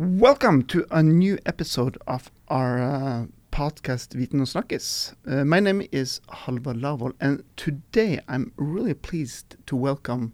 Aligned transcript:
Welcome 0.00 0.62
to 0.68 0.86
a 0.90 1.02
new 1.02 1.36
episode 1.44 1.98
of 2.06 2.30
our 2.48 2.80
uh, 2.80 3.26
podcast 3.52 4.14
Viten 4.14 4.40
og 4.40 4.48
snakkes. 4.48 5.12
Uh, 5.26 5.44
my 5.44 5.60
name 5.60 5.82
is 5.92 6.22
Halvard 6.30 6.78
Lavol, 6.78 7.12
and 7.20 7.42
today 7.56 8.18
I'm 8.26 8.50
really 8.56 8.94
pleased 8.94 9.56
to 9.66 9.76
welcome 9.76 10.32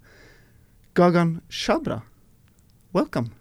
Gagan 0.94 1.40
Chhabra. 1.50 2.02
Welcome. 2.92 3.32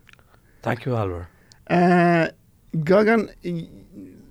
Thank 0.64 0.86
you, 0.88 0.94
Halvard. 0.94 1.28
Uh, 1.70 2.30
Gagan, 2.76 3.30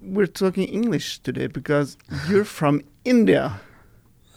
we're 0.03 0.27
talking 0.27 0.65
English 0.67 1.21
today 1.21 1.47
because 1.47 1.97
you're 2.29 2.45
from 2.61 2.83
India, 3.05 3.61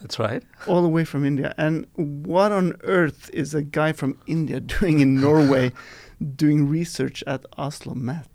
That's 0.01 0.19
right. 0.19 0.43
all 0.67 0.83
the 0.83 0.89
way 0.89 1.05
from 1.05 1.25
India. 1.25 1.55
And 1.57 1.87
what 1.95 2.51
on 2.51 2.73
earth 2.83 3.31
is 3.33 3.55
a 3.55 3.63
guy 3.63 3.93
from 3.93 4.19
India 4.27 4.59
doing 4.79 4.99
in 4.99 5.19
Norway 5.19 5.71
doing 6.35 6.67
research 6.67 7.23
at 7.27 7.45
Oslo 7.57 7.93
Met? 7.93 8.27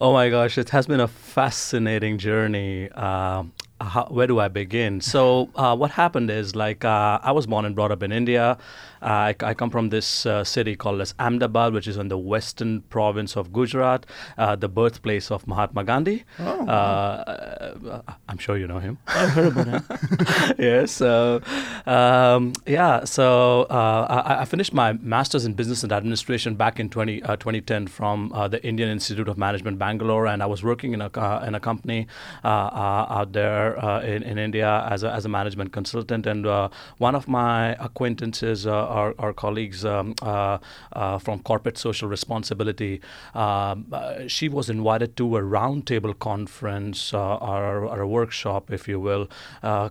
Oh 0.00 0.12
my 0.12 0.30
gosh, 0.30 0.56
it 0.56 0.70
has 0.70 0.86
been 0.86 1.00
a 1.00 1.08
fascinating 1.08 2.18
journey. 2.18 2.88
Uh, 2.94 3.44
how, 3.80 4.06
where 4.06 4.26
do 4.26 4.38
I 4.40 4.48
begin? 4.48 5.00
So, 5.00 5.50
uh, 5.54 5.76
what 5.76 5.90
happened 5.90 6.30
is 6.30 6.56
like 6.56 6.84
uh, 6.84 7.18
I 7.22 7.32
was 7.32 7.46
born 7.46 7.64
and 7.64 7.74
brought 7.74 7.92
up 7.92 8.02
in 8.02 8.12
India. 8.12 8.56
I, 9.02 9.34
I 9.40 9.54
come 9.54 9.70
from 9.70 9.90
this 9.90 10.26
uh, 10.26 10.44
city 10.44 10.76
called 10.76 11.00
as 11.00 11.14
Ahmedabad, 11.18 11.72
which 11.72 11.88
is 11.88 11.96
in 11.96 12.08
the 12.08 12.18
western 12.18 12.82
province 12.82 13.36
of 13.36 13.52
Gujarat, 13.52 14.06
uh, 14.38 14.56
the 14.56 14.68
birthplace 14.68 15.30
of 15.30 15.46
Mahatma 15.46 15.84
Gandhi. 15.84 16.24
Oh, 16.38 16.66
Uh, 16.66 18.02
I'm 18.28 18.38
sure 18.38 18.56
you 18.56 18.66
know 18.66 18.78
him. 18.78 18.98
I've 19.06 19.30
heard 19.30 19.56
about 19.56 19.68
it. 19.68 20.58
yes. 20.58 20.92
So, 20.92 21.40
um, 21.86 22.52
yeah. 22.66 23.04
So 23.04 23.62
uh, 23.70 24.06
I, 24.26 24.42
I 24.42 24.44
finished 24.44 24.72
my 24.72 24.92
master's 24.94 25.44
in 25.44 25.54
business 25.54 25.82
and 25.82 25.92
administration 25.92 26.54
back 26.54 26.78
in 26.80 26.88
20, 26.90 27.22
uh, 27.22 27.36
2010 27.36 27.86
from 27.86 28.32
uh, 28.32 28.48
the 28.48 28.64
Indian 28.64 28.88
Institute 28.90 29.28
of 29.28 29.38
Management, 29.38 29.78
Bangalore, 29.78 30.26
and 30.26 30.42
I 30.42 30.46
was 30.46 30.62
working 30.62 30.92
in 30.92 31.00
a 31.00 31.10
uh, 31.14 31.44
in 31.46 31.54
a 31.54 31.60
company 31.60 32.06
uh, 32.44 32.48
uh, 32.48 33.06
out 33.18 33.32
there 33.32 33.82
uh, 33.84 34.00
in, 34.02 34.22
in 34.22 34.38
India 34.38 34.86
as 34.90 35.02
a, 35.02 35.10
as 35.10 35.24
a 35.24 35.28
management 35.28 35.72
consultant. 35.72 36.26
And 36.26 36.46
uh, 36.46 36.68
one 36.98 37.14
of 37.14 37.28
my 37.28 37.74
acquaintances, 37.74 38.66
uh, 38.66 38.70
our, 38.90 39.14
our 39.18 39.32
colleagues 39.32 39.84
um, 39.84 40.14
uh, 40.22 40.58
uh, 40.92 41.18
from 41.18 41.40
corporate 41.40 41.78
social 41.78 42.08
responsibility, 42.08 43.00
um, 43.34 43.86
uh, 43.92 44.26
she 44.26 44.48
was 44.48 44.68
invited 44.68 45.16
to 45.16 45.36
a 45.36 45.40
roundtable 45.40 46.18
conference 46.18 47.14
or, 47.14 47.42
or 47.42 48.00
a 48.00 48.08
workshop, 48.08 48.70
if 48.70 48.88
you 48.88 49.00
will, 49.00 49.28
uh, 49.62 49.88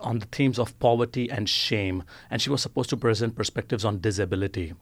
on 0.00 0.18
the 0.18 0.26
themes 0.26 0.58
of 0.58 0.78
poverty 0.78 1.30
and 1.30 1.48
shame. 1.48 2.04
And 2.30 2.40
she 2.42 2.50
was 2.50 2.62
supposed 2.62 2.90
to 2.90 2.96
present 2.96 3.34
perspectives 3.34 3.84
on 3.84 4.00
disability. 4.00 4.74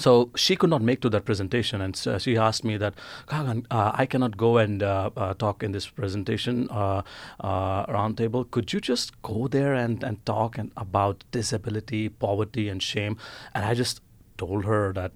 So 0.00 0.30
she 0.34 0.56
could 0.56 0.70
not 0.70 0.80
make 0.80 1.02
to 1.02 1.10
that 1.10 1.26
presentation, 1.26 1.82
and 1.82 1.94
so 1.94 2.16
she 2.16 2.36
asked 2.36 2.64
me 2.64 2.78
that, 2.78 2.94
Gagan, 3.26 3.66
uh, 3.70 3.92
I 3.94 4.06
cannot 4.06 4.38
go 4.38 4.56
and 4.56 4.82
uh, 4.82 5.10
uh, 5.14 5.34
talk 5.34 5.62
in 5.62 5.72
this 5.72 5.88
presentation 5.88 6.68
uh, 6.70 7.02
uh, 7.38 7.84
roundtable. 7.84 8.50
Could 8.50 8.72
you 8.72 8.80
just 8.80 9.20
go 9.20 9.46
there 9.46 9.74
and, 9.74 10.02
and 10.02 10.24
talk 10.24 10.56
and 10.56 10.72
about 10.78 11.24
disability, 11.32 12.08
poverty, 12.08 12.70
and 12.70 12.82
shame? 12.82 13.18
And 13.54 13.66
I 13.66 13.74
just 13.74 14.00
told 14.38 14.64
her 14.64 14.94
that 14.94 15.12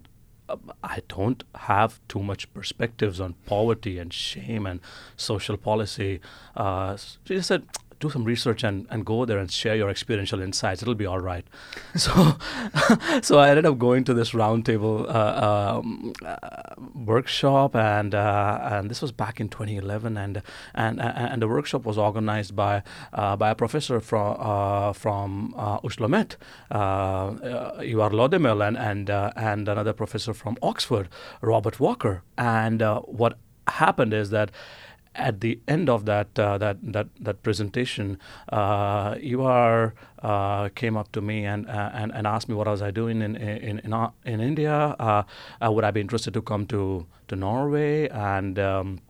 uh, 0.50 0.56
I 0.82 1.00
don't 1.08 1.42
have 1.54 2.00
too 2.06 2.22
much 2.22 2.52
perspectives 2.52 3.20
on 3.20 3.36
poverty 3.46 3.98
and 3.98 4.12
shame 4.12 4.66
and 4.66 4.80
social 5.16 5.56
policy. 5.56 6.20
Uh, 6.54 6.98
she 7.24 7.41
said, 7.41 7.64
do 8.05 8.10
some 8.10 8.24
research 8.24 8.62
and, 8.62 8.86
and 8.91 9.05
go 9.05 9.24
there 9.24 9.38
and 9.38 9.50
share 9.50 9.77
your 9.77 9.91
experiential 9.91 10.41
insights. 10.41 10.83
It'll 10.83 10.94
be 10.94 11.06
all 11.06 11.20
right. 11.20 11.47
So, 12.05 12.36
so 13.22 13.38
I 13.38 13.50
ended 13.50 13.66
up 13.66 13.78
going 13.78 14.05
to 14.05 14.14
this 14.14 14.33
roundtable 14.33 15.08
uh, 15.08 15.78
um, 15.78 16.12
uh, 16.25 16.36
workshop, 16.94 17.75
and 17.77 18.14
uh, 18.14 18.58
and 18.62 18.91
this 18.91 19.00
was 19.00 19.12
back 19.12 19.41
in 19.41 19.48
2011, 19.48 20.16
and 20.16 20.42
and 20.75 21.00
and 21.00 21.41
the 21.41 21.48
workshop 21.48 21.84
was 21.84 21.97
organized 21.97 22.55
by 22.56 22.82
uh, 23.12 23.36
by 23.36 23.50
a 23.50 23.55
professor 23.55 24.00
from 24.00 24.36
uh, 24.38 24.92
from 24.92 25.54
uh, 25.56 25.78
Oslo 25.84 26.09
uh, 26.12 26.25
uh, 26.75 27.81
Ivar 27.81 28.10
Lodemel, 28.10 28.66
and 28.66 28.76
and 28.76 29.09
uh, 29.09 29.31
and 29.36 29.69
another 29.69 29.92
professor 29.92 30.34
from 30.34 30.56
Oxford, 30.62 31.09
Robert 31.41 31.81
Walker. 31.81 32.22
And 32.36 32.82
uh, 32.82 33.00
what 33.00 33.38
happened 33.69 34.12
is 34.12 34.31
that 34.31 34.50
at 35.14 35.41
the 35.41 35.58
end 35.69 35.88
of 35.88 36.04
that 36.06 36.38
uh, 36.38 36.58
that 36.58 36.78
that 36.82 37.08
that 37.20 37.42
presentation, 37.42 38.19
uh, 38.52 39.16
are 39.41 39.94
uh, 40.22 40.69
came 40.70 40.97
up 40.97 41.12
to 41.12 41.20
me 41.20 41.44
and, 41.44 41.69
uh, 41.69 41.91
and 41.92 42.12
and 42.14 42.26
asked 42.26 42.48
me 42.48 42.54
what 42.54 42.66
was 42.66 42.82
I 42.82 42.91
doing 42.91 43.22
in 43.22 43.36
in 43.36 43.78
in, 43.80 43.92
uh, 43.92 44.10
in 44.24 44.41
India. 44.41 44.97
Uh, 44.98 45.22
uh, 45.64 45.70
would 45.70 45.84
I 45.84 45.91
be 45.91 46.00
interested 46.00 46.34
to 46.34 46.42
come 46.42 46.66
to 46.66 47.06
to 47.28 47.36
Norway? 47.36 48.08
And 48.08 48.58
um, 48.58 49.00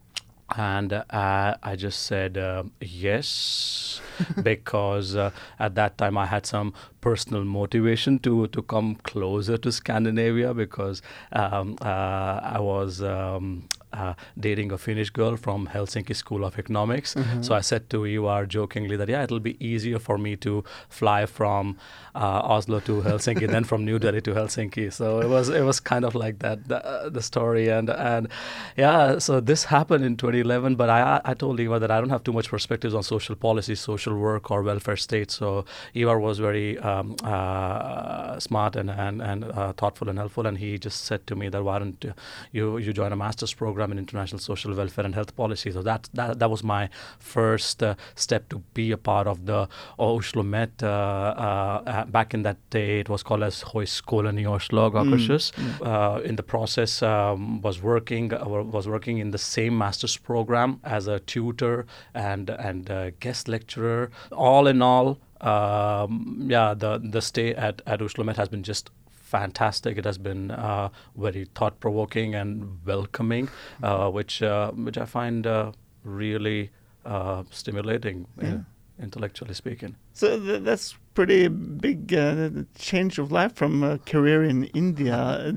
and 0.56 0.93
uh, 0.93 1.56
I 1.62 1.76
just 1.76 2.03
said 2.03 2.37
uh, 2.37 2.64
yes 2.81 4.00
because 4.43 5.16
uh, 5.16 5.31
at 5.59 5.75
that 5.75 5.98
time 5.98 6.19
I 6.19 6.26
had 6.26 6.47
some 6.47 6.75
personal 7.00 7.44
motivation 7.44 8.19
to 8.20 8.47
to 8.48 8.62
come 8.62 8.97
closer 8.97 9.56
to 9.59 9.72
Scandinavia 9.72 10.54
because 10.54 11.03
um, 11.32 11.76
uh, 11.81 12.41
I 12.43 12.60
was 12.60 13.03
um, 13.03 13.69
uh, 13.94 14.15
dating 14.38 14.72
a 14.72 14.78
Finnish 14.78 15.10
girl 15.10 15.37
from 15.37 15.69
Helsinki 15.69 16.15
School 16.15 16.44
of 16.44 16.59
Economics. 16.59 17.15
So 17.41 17.55
I 17.55 17.60
said 17.60 17.88
to 17.91 18.05
Ivar 18.05 18.47
jokingly 18.47 18.97
that 18.97 19.09
yeah, 19.09 19.22
it'll 19.22 19.41
be 19.41 19.56
easier 19.65 19.99
for 19.99 20.19
me 20.19 20.37
to 20.37 20.65
fly 20.88 21.27
from 21.27 21.77
uh, 22.15 22.55
Oslo 22.55 22.81
to 22.81 23.03
Helsinki 23.03 23.47
than 23.50 23.65
from 23.65 23.84
New 23.84 23.99
Delhi 23.99 24.21
to 24.22 24.32
Helsinki. 24.34 24.93
So 24.93 25.21
it 25.21 25.28
was 25.28 25.49
it 25.49 25.62
was 25.62 25.81
kind 25.81 26.05
of 26.05 26.15
like 26.15 26.38
that 26.41 26.69
the, 26.69 26.84
uh, 26.84 27.09
the 27.09 27.22
story 27.22 27.69
and 27.69 27.91
and 27.91 28.28
yeah. 28.77 29.19
So 29.19 29.41
this 29.41 29.65
happened 29.65 30.05
in 30.05 30.16
2011, 30.16 30.76
but 30.76 30.91
I 30.91 31.21
I 31.25 31.34
told 31.34 31.61
Ivar 31.61 31.78
that 31.78 31.91
I 31.91 32.00
don't 32.00 32.11
have 32.11 32.25
too 32.25 32.32
much 32.32 32.49
perspectives 32.49 32.94
on 32.94 33.03
social 33.03 33.37
policy, 33.37 33.75
social 33.75 34.16
work, 34.16 34.50
or 34.50 34.62
welfare 34.62 34.97
state. 34.97 35.31
So 35.31 35.65
Ivar 35.94 36.19
was 36.19 36.38
very 36.38 36.78
um, 36.78 37.16
uh, 37.22 38.38
smart 38.41 38.76
and 38.76 38.91
and 38.91 39.22
and 39.22 39.44
uh, 39.44 39.72
thoughtful 39.72 40.09
and 40.09 40.19
helpful, 40.19 40.47
and 40.47 40.59
he 40.59 40.78
just 40.78 41.05
said 41.05 41.26
to 41.26 41.34
me 41.37 41.49
that 41.49 41.62
why 41.65 41.78
don't 41.78 42.05
you 42.53 42.78
you 42.78 42.93
join 42.93 43.12
a 43.12 43.16
master's 43.16 43.55
program 43.55 43.84
in 43.93 43.99
international 43.99 44.39
social 44.39 44.75
welfare 44.75 45.05
and 45.05 45.15
health 45.15 45.34
policy. 45.37 45.71
So 45.71 45.83
that 45.83 46.09
that, 46.15 46.39
that 46.39 46.50
was 46.50 46.62
my 46.62 46.89
first 47.19 47.83
uh, 47.83 47.95
step 48.15 48.49
to 48.50 48.59
be 48.75 48.93
a 48.93 48.97
part 48.97 49.27
of 49.27 49.47
the 49.47 49.69
Oslo 49.99 50.43
Met. 50.43 50.83
Uh, 50.83 50.87
uh, 50.87 52.05
back 52.06 52.34
in 52.34 52.43
that 52.43 52.59
day, 52.71 53.00
it 53.00 53.09
was 53.09 53.23
called 53.23 53.43
as 53.43 53.62
Høgskolen 53.62 54.39
i 54.41 54.44
Oslo, 54.44 54.91
Akershus. 54.91 55.53
Uh, 55.83 56.21
in 56.23 56.37
the 56.37 56.43
process, 56.43 57.03
um, 57.03 57.61
was 57.62 57.83
working 57.83 58.33
uh, 58.33 58.44
was 58.47 58.89
working 58.89 59.19
in 59.19 59.31
the 59.31 59.39
same 59.39 59.77
master's 59.78 60.17
program 60.17 60.81
as 60.84 61.06
a 61.06 61.21
tutor 61.21 61.87
and 62.15 62.50
and 62.50 62.91
uh, 62.91 63.11
guest 63.21 63.49
lecturer. 63.49 64.11
All 64.33 64.67
in 64.67 64.83
all, 64.83 65.19
um, 65.41 66.47
yeah, 66.49 66.75
the 66.75 67.00
the 67.03 67.21
stay 67.21 67.55
at 67.55 67.83
at 67.87 68.03
Oslo 68.03 68.25
Met 68.25 68.37
has 68.37 68.49
been 68.49 68.62
just 68.62 68.91
fantastic. 69.39 69.99
It 69.99 70.05
has 70.05 70.19
been 70.19 70.50
uh, 70.53 70.89
very 71.17 71.45
thought 71.56 71.81
provoking 71.81 72.34
and 72.34 72.78
welcoming, 72.87 73.49
uh, 73.83 74.09
which 74.11 74.43
uh, 74.43 74.71
which 74.87 74.99
I 74.99 75.06
find 75.06 75.47
uh, 75.47 75.72
really 76.05 76.71
uh, 77.05 77.43
stimulating, 77.50 78.27
Yeah. 78.43 78.59
intellectually 79.03 79.55
speaking. 79.55 79.97
So 80.12 80.39
th- 80.39 80.62
that's 80.62 80.97
pretty 81.15 81.49
big 81.49 82.15
uh, 82.15 82.50
change 82.78 83.19
of 83.23 83.33
life 83.33 83.53
from 83.56 83.83
a 83.83 83.99
career 84.12 84.44
in 84.44 84.65
India 84.75 85.53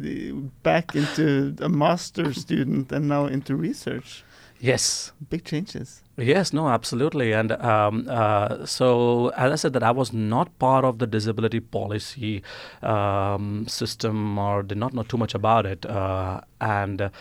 back 0.64 0.96
into 0.96 1.56
a 1.62 1.70
master's 1.70 2.38
student 2.38 2.92
and 2.92 3.08
now 3.08 3.28
into 3.28 3.56
research. 3.56 4.24
Yes, 4.60 5.12
Big 5.30 5.44
changes. 5.46 6.02
Yes, 6.20 6.52
no, 6.52 6.68
absolutely. 6.70 7.32
And 7.32 7.52
um, 7.52 8.08
uh, 8.10 8.66
so, 8.66 9.30
as 9.30 9.52
I 9.52 9.56
said, 9.56 9.74
that 9.74 9.84
I 9.84 9.92
was 9.92 10.12
not 10.12 10.58
part 10.58 10.84
of 10.84 10.98
the 10.98 11.06
disability 11.06 11.60
policy 11.60 12.42
um, 12.82 13.68
system 13.68 14.40
or 14.40 14.64
did 14.64 14.80
not 14.80 14.94
know 14.96 15.04
too 15.04 15.18
much 15.18 15.36
about 15.36 15.68
it. 15.68 15.86
Uh, 15.86 16.42
and 16.60 17.12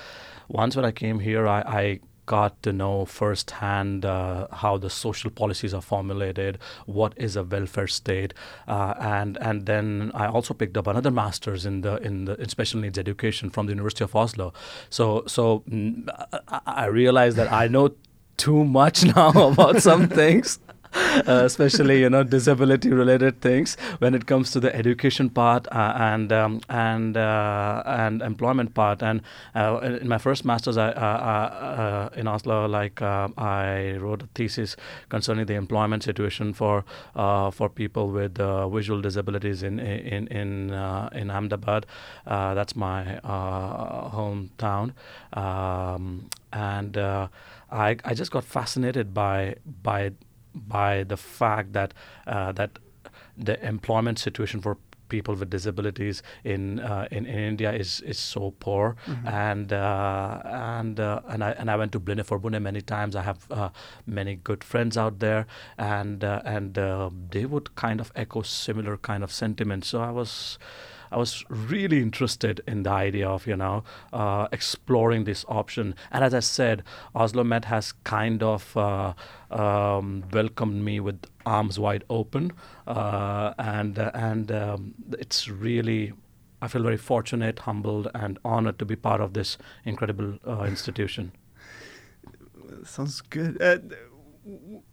once 0.49 0.77
when 0.77 0.87
I 0.87 0.93
came 0.93 1.19
here, 1.19 1.47
I, 1.47 1.61
I 1.61 2.01
got 2.25 2.61
to 2.63 2.73
know 2.73 3.05
firsthand 3.05 4.05
uh, 4.07 4.49
how 4.51 4.79
the 4.79 4.89
social 4.89 5.31
policies 5.31 5.75
are 5.75 5.83
formulated, 5.83 6.59
what 6.87 7.13
is 7.17 7.37
a 7.37 7.45
welfare 7.45 7.87
state, 7.87 8.33
uh, 8.67 8.95
and 8.99 9.37
and 9.41 9.67
then 9.67 10.11
I 10.15 10.27
also 10.27 10.53
picked 10.55 10.77
up 10.77 10.87
another 10.89 11.11
master's 11.11 11.67
in 11.67 11.83
the 11.83 11.97
in 11.99 12.25
the 12.25 12.35
in 12.41 12.49
special 12.49 12.81
needs 12.81 12.99
education 12.99 13.51
from 13.51 13.67
the 13.67 13.73
University 13.73 14.03
of 14.05 14.17
Oslo. 14.17 14.53
So 14.91 15.23
so 15.27 15.63
mm, 15.71 16.09
I 16.67 16.87
realized 16.87 17.37
that 17.37 17.53
I 17.53 17.69
know 17.69 17.91
too 18.37 18.65
much 18.65 19.05
now 19.17 19.31
about 19.49 19.83
some 19.83 20.09
things. 20.21 20.59
uh, 20.97 21.43
especially 21.45 22.01
you 22.01 22.11
know 22.11 22.23
disability 22.23 22.91
related 22.91 23.41
things 23.41 23.77
when 23.99 24.15
it 24.15 24.27
comes 24.27 24.51
to 24.51 24.61
the 24.61 24.75
education 24.75 25.29
part 25.29 25.67
uh, 25.73 25.93
and 25.97 26.33
um, 26.33 26.61
and 26.69 27.17
uh, 27.17 27.83
and 27.87 28.23
employment 28.23 28.75
part 28.75 29.03
and 29.03 29.21
uh, 29.55 29.79
in 30.01 30.09
my 30.09 30.19
first 30.19 30.45
masters 30.45 30.77
I, 30.77 30.89
uh, 30.89 32.09
in 32.17 32.27
Oslo 32.27 32.67
like 32.67 33.03
I 33.03 33.97
wrote 33.99 34.23
a 34.23 34.29
thesis 34.35 34.77
concerning 35.09 35.47
the 35.47 35.55
employment 35.55 36.03
situation 36.03 36.53
for 36.53 36.85
for 37.15 37.69
people 37.69 38.09
with 38.11 38.39
visual 38.73 39.01
disabilities 39.01 39.63
in 39.63 39.79
in 39.79 40.29
in 40.29 40.71
in 41.15 41.31
Ahmedabad 41.31 41.87
that's 42.27 42.77
my 42.77 43.21
hometown 43.25 44.93
um, 45.33 46.29
and 46.53 46.97
I, 47.71 47.97
I 48.05 48.15
just 48.15 48.31
got 48.31 48.45
fascinated 48.45 49.13
by 49.13 49.57
by 49.83 50.13
by 50.55 51.05
the 51.05 51.17
fact 51.17 51.73
that 51.73 51.95
uh, 52.27 52.53
that 52.53 52.79
the 53.37 53.63
employment 53.67 54.19
situation 54.19 54.61
for 54.61 54.79
people 55.09 55.35
with 55.35 55.51
disabilities 55.51 56.23
in 56.45 56.81
uh, 56.81 57.07
in, 57.11 57.27
in 57.27 57.39
India 57.39 57.73
is 57.73 58.01
is 58.01 58.19
so 58.19 58.53
poor, 58.61 58.97
mm-hmm. 59.07 59.29
and 59.29 59.73
uh, 59.73 60.41
and 60.45 61.01
uh, 61.01 61.21
and 61.29 61.45
I 61.45 61.51
and 61.53 61.71
I 61.71 61.77
went 61.77 61.93
to 61.93 62.01
Forbundet 62.01 62.63
many 62.63 62.81
times. 62.81 63.17
I 63.17 63.23
have 63.23 63.47
uh, 63.51 63.69
many 64.07 64.37
good 64.37 64.65
friends 64.65 64.97
out 64.97 65.19
there, 65.21 65.47
and 65.79 66.25
uh, 66.25 66.43
and 66.45 66.79
uh, 66.79 67.11
they 67.31 67.47
would 67.47 67.75
kind 67.75 68.01
of 68.01 68.13
echo 68.15 68.43
similar 68.43 68.97
kind 68.97 69.23
of 69.23 69.33
sentiments. 69.33 69.89
So 69.89 70.01
I 70.01 70.11
was. 70.11 70.59
I 71.11 71.17
was 71.17 71.45
really 71.49 72.01
interested 72.01 72.61
in 72.67 72.83
the 72.83 72.91
idea 72.91 73.29
of 73.29 73.47
you 73.47 73.57
know 73.57 73.85
uh, 74.13 74.49
exploring 74.53 75.25
this 75.25 75.45
option. 75.49 75.95
And 76.11 76.25
as 76.25 76.35
I 76.35 76.41
said, 76.41 76.83
Oslo 77.15 77.45
Met 77.45 77.67
has 77.67 77.93
kind 78.05 78.43
of 78.43 78.77
uh, 78.77 79.15
um, 79.51 80.25
welcomed 80.33 80.85
me 80.85 81.01
with 81.01 81.25
arms 81.45 81.79
wide 81.79 82.05
open, 82.11 82.53
uh, 82.87 83.55
and 83.59 83.99
uh, 83.99 84.11
and 84.15 84.53
um, 84.53 84.95
it's 85.19 85.49
really. 85.49 86.13
I 86.63 86.69
feel 86.69 86.83
very 86.83 86.97
fortunate, 86.97 87.59
humbled, 87.61 88.09
and 88.15 88.39
honored 88.43 88.79
to 88.79 88.87
be 88.87 88.97
part 88.97 89.21
of 89.21 89.35
this 89.35 89.59
incredible 89.85 90.39
uh, 90.47 90.63
institution. 90.63 91.33
Sounds 92.83 93.21
good 93.21 93.61
uh, 93.61 93.79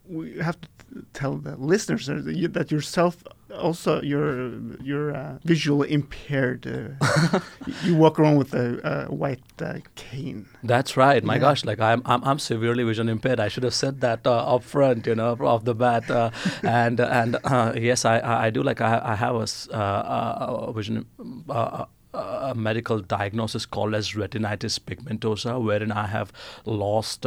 we 0.06 0.38
have 0.40 0.60
to 0.62 0.68
tell 1.14 1.38
the 1.38 1.56
listeners 1.56 2.08
that 2.08 2.72
yourself 2.72 3.24
also 3.54 4.02
you're 4.02 4.58
you're 4.82 5.16
uh, 5.16 5.38
visually 5.44 5.92
impaired. 5.92 6.66
Uh, 6.66 7.40
you 7.84 7.96
walk 7.96 8.20
around 8.20 8.38
with 8.38 8.54
a, 8.54 9.08
a 9.08 9.14
white 9.14 9.44
uh, 9.62 9.80
cane. 9.96 10.48
That's 10.64 10.98
right. 10.98 11.24
My 11.24 11.36
yeah. 11.36 11.42
gosh, 11.42 11.66
like 11.66 11.80
I'm, 11.80 12.02
I'm 12.06 12.24
I'm 12.24 12.40
severely 12.40 12.84
vision 12.84 13.10
impaired. 13.10 13.40
I 13.40 13.48
should 13.48 13.64
have 13.64 13.74
said 13.74 14.02
that 14.02 14.26
uh, 14.26 14.56
up 14.56 14.64
front, 14.64 15.06
you 15.06 15.16
know, 15.16 15.38
off 15.42 15.64
the 15.66 15.76
bat. 15.76 16.10
Uh, 16.10 16.32
and 16.64 17.00
and 17.00 17.38
uh, 17.44 17.74
yes, 17.76 18.06
I 18.06 18.46
I 18.46 18.50
do 18.50 18.64
like 18.64 18.82
I 18.82 19.02
I 19.04 19.16
have 19.16 19.36
a, 19.36 19.48
a 19.78 20.74
vision. 20.74 21.06
a 21.50 22.54
medical 22.56 23.00
diagnosis 23.00 23.66
called 23.66 23.96
as 23.96 24.12
retinitis 24.12 24.78
pigmentosa, 24.80 25.60
wherein 25.60 25.92
I 25.92 26.06
have 26.06 26.32
lost 26.64 27.26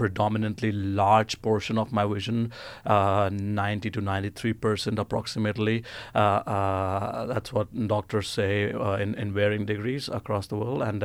predominantly 0.00 0.72
large 0.72 1.42
portion 1.42 1.76
of 1.76 1.92
my 1.92 2.06
vision, 2.06 2.50
uh, 2.86 3.28
90 3.30 3.90
to 3.90 4.00
93 4.00 4.54
percent 4.54 4.98
approximately. 4.98 5.84
Uh, 6.14 6.40
uh, 6.54 7.26
that's 7.26 7.52
what 7.52 7.68
doctors 7.86 8.26
say 8.26 8.72
uh, 8.72 8.94
in, 8.96 9.14
in 9.16 9.34
varying 9.34 9.66
degrees 9.66 10.08
across 10.08 10.46
the 10.46 10.56
world, 10.56 10.80
and 10.80 11.04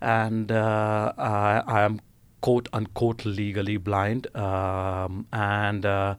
and 0.00 0.50
I, 0.50 1.62
I, 1.66 1.82
am 1.82 2.00
quote 2.40 2.68
unquote 2.72 3.24
legally 3.24 3.76
blind, 3.76 4.26
um, 4.34 5.28
and 5.32 5.86
I 5.86 6.16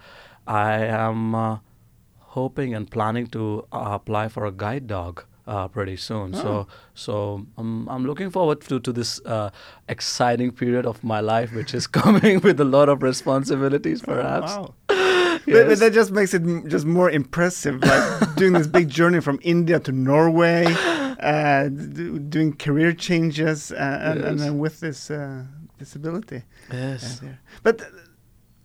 am 0.47 1.59
hoping 2.37 2.73
and 2.73 2.89
planning 2.89 3.27
to 3.27 3.67
apply 3.73 4.29
for 4.29 4.45
a 4.45 4.51
guide 4.53 4.87
dog 4.87 5.25
uh, 5.47 5.67
pretty 5.67 5.97
soon. 5.97 6.35
Oh. 6.35 6.41
So 6.41 6.67
so 6.93 7.45
I'm 7.57 7.87
I'm 7.89 8.05
looking 8.05 8.29
forward 8.29 8.61
to 8.61 8.79
to 8.79 8.91
this 8.91 9.19
uh, 9.25 9.49
exciting 9.87 10.51
period 10.51 10.85
of 10.85 11.03
my 11.03 11.19
life, 11.19 11.53
which 11.53 11.73
is 11.73 11.87
coming 12.01 12.39
with 12.41 12.59
a 12.59 12.65
lot 12.65 12.89
of 12.89 13.03
responsibilities, 13.03 14.01
oh, 14.03 14.13
perhaps. 14.13 14.51
Oh, 14.53 14.61
wow. 14.89 15.39
yes. 15.45 15.67
but, 15.67 15.79
that 15.79 15.93
just 15.93 16.11
makes 16.11 16.33
it 16.33 16.43
just 16.67 16.85
more 16.85 17.09
impressive, 17.09 17.81
like 17.81 18.35
doing 18.35 18.53
this 18.53 18.67
big 18.67 18.89
journey 18.89 19.21
from 19.21 19.39
India 19.41 19.79
to 19.79 19.91
Norway, 19.91 20.65
uh, 21.19 21.69
doing 21.69 22.53
career 22.53 22.93
changes, 22.93 23.71
uh, 23.71 23.99
and, 24.01 24.19
yes. 24.19 24.29
and, 24.29 24.39
then 24.39 24.59
with 24.59 24.79
this 24.81 25.09
uh, 25.09 25.43
disability. 25.79 26.43
Yes. 26.71 27.21
but 27.63 27.81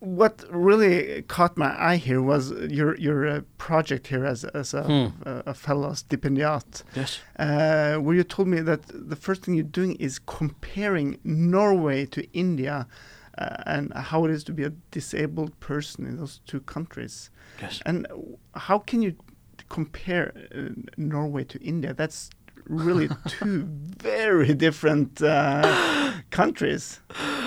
what 0.01 0.45
really 0.51 1.23
caught 1.23 1.57
my 1.57 1.75
eye 1.81 1.97
here 1.97 2.21
was 2.21 2.51
your 2.51 2.97
your 2.99 3.27
uh, 3.27 3.41
project 3.59 4.09
here 4.09 4.25
as 4.25 4.45
as 4.45 4.75
a, 4.75 4.83
hmm. 4.83 5.29
a, 5.29 5.43
a 5.47 5.55
fellow 5.55 5.91
stipendiat. 5.91 6.83
Yes. 6.95 7.21
Uh, 7.39 7.97
where 7.97 8.15
you 8.15 8.25
told 8.25 8.49
me 8.49 8.61
that 8.61 8.83
the 8.87 9.17
first 9.17 9.43
thing 9.43 9.55
you're 9.55 9.65
doing 9.65 9.95
is 9.97 10.19
comparing 10.19 11.19
Norway 11.25 12.05
to 12.07 12.31
India, 12.33 12.87
uh, 13.39 13.57
and 13.67 13.93
how 13.95 14.25
it 14.25 14.31
is 14.31 14.45
to 14.45 14.53
be 14.53 14.65
a 14.65 14.71
disabled 14.91 15.59
person 15.61 16.07
in 16.07 16.17
those 16.19 16.41
two 16.47 16.61
countries. 16.61 17.31
Yes. 17.61 17.81
And 17.87 18.07
how 18.55 18.79
can 18.79 19.01
you 19.03 19.15
compare 19.69 20.33
uh, 20.55 20.69
Norway 20.97 21.45
to 21.45 21.59
India? 21.63 21.95
That's 21.95 22.31
really 22.69 23.09
two 23.29 23.65
very 23.67 24.53
different 24.55 25.23
uh, 25.23 26.13
countries. 26.31 27.01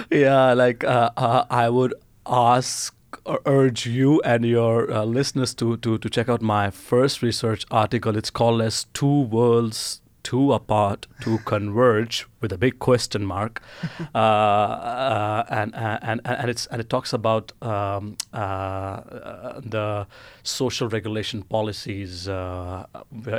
Yeah, 0.09 0.53
like 0.53 0.83
uh, 0.83 1.11
I 1.15 1.69
would 1.69 1.93
ask 2.29 2.95
or 3.25 3.41
urge 3.45 3.85
you 3.85 4.21
and 4.21 4.45
your 4.45 4.91
uh, 4.91 5.03
listeners 5.03 5.53
to, 5.55 5.77
to 5.77 5.97
to 5.97 6.09
check 6.09 6.29
out 6.29 6.41
my 6.41 6.69
first 6.69 7.21
research 7.21 7.65
article. 7.71 8.15
It's 8.15 8.29
called 8.29 8.61
as 8.61 8.85
Two 8.93 9.21
Worlds 9.21 10.01
Two 10.29 10.53
Apart 10.53 11.07
to 11.21 11.39
Converge 11.39 12.27
with 12.39 12.53
a 12.53 12.57
big 12.57 12.79
question 12.79 13.25
mark, 13.25 13.61
uh, 14.15 14.17
uh, 14.17 15.43
and, 15.49 15.75
and 15.75 16.21
and 16.23 16.49
it's 16.49 16.65
and 16.67 16.79
it 16.79 16.87
talks 16.87 17.13
about 17.13 17.51
um, 17.63 18.15
uh, 18.31 19.59
the 19.59 20.07
social 20.43 20.87
regulation 20.87 21.41
policies 21.41 22.27
uh, 22.27 22.85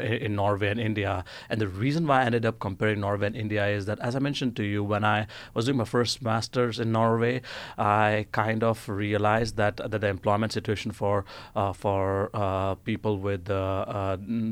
in 0.02 0.34
Norway 0.34 0.68
and 0.68 0.80
India. 0.80 1.24
And 1.48 1.60
the 1.60 1.68
reason 1.68 2.06
why 2.06 2.22
I 2.22 2.24
ended 2.24 2.44
up 2.44 2.58
comparing 2.58 3.00
Norway 3.00 3.28
and 3.28 3.36
India 3.36 3.68
is 3.68 3.86
that, 3.86 3.98
as 4.00 4.16
I 4.16 4.18
mentioned 4.18 4.56
to 4.56 4.64
you, 4.64 4.84
when 4.84 5.04
I 5.04 5.26
was 5.54 5.66
doing 5.66 5.78
my 5.78 5.84
first 5.84 6.22
masters 6.22 6.78
in 6.78 6.92
Norway, 6.92 7.40
I 7.78 8.26
kind 8.32 8.62
of 8.62 8.88
realized 8.88 9.56
that 9.56 9.76
that 9.76 10.00
the 10.00 10.08
employment 10.08 10.52
situation 10.52 10.90
for 10.90 11.24
uh, 11.54 11.72
for 11.72 12.30
uh, 12.34 12.74
people 12.74 13.18
with 13.18 13.44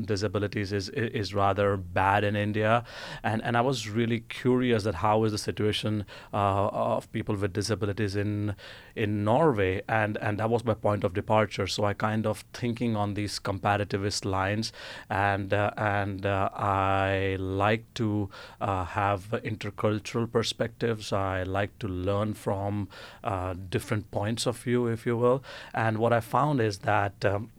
disabilities 0.07 0.71
is 0.71 0.89
is 0.89 1.33
rather 1.33 1.77
bad 1.77 2.23
in 2.29 2.35
India, 2.35 2.83
and 3.23 3.43
and 3.43 3.57
I 3.57 3.61
was 3.69 3.89
really 3.99 4.21
curious 4.41 4.83
that 4.83 4.95
how 5.05 5.23
is 5.25 5.31
the 5.31 5.37
situation 5.49 6.05
uh, 6.33 6.93
of 6.95 7.11
people 7.11 7.35
with 7.35 7.53
disabilities 7.53 8.15
in 8.15 8.55
in 8.95 9.23
Norway, 9.23 9.81
and 9.87 10.17
and 10.17 10.39
that 10.39 10.49
was 10.49 10.63
my 10.71 10.73
point 10.87 11.03
of 11.03 11.13
departure. 11.13 11.67
So 11.67 11.85
I 11.91 11.93
kind 11.93 12.25
of 12.25 12.43
thinking 12.53 12.95
on 12.95 13.13
these 13.19 13.39
comparativist 13.49 14.25
lines, 14.25 14.71
and 15.09 15.53
uh, 15.53 15.71
and 15.77 16.25
uh, 16.25 16.49
I 16.53 17.37
like 17.39 17.85
to 17.95 18.29
uh, 18.61 18.85
have 18.85 19.21
intercultural 19.43 20.31
perspectives. 20.31 21.13
I 21.13 21.43
like 21.43 21.77
to 21.79 21.87
learn 21.87 22.33
from 22.33 22.89
uh, 23.23 23.55
different 23.77 24.11
points 24.11 24.45
of 24.45 24.57
view, 24.57 24.87
if 24.87 25.05
you 25.05 25.17
will. 25.17 25.43
And 25.73 25.97
what 25.97 26.13
I 26.13 26.19
found 26.19 26.61
is 26.61 26.79
that. 26.79 27.25
Um, 27.25 27.51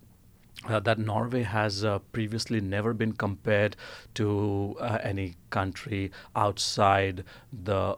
uh, 0.69 0.81
that 0.81 0.99
Norway 0.99 1.43
has 1.43 1.85
uh, 1.85 1.99
previously 2.13 2.61
never 2.61 2.93
been 2.93 3.13
compared 3.13 3.77
to 4.15 4.77
uh, 4.81 4.99
any 5.03 5.37
country 5.51 6.11
outside 6.37 7.25
the 7.53 7.97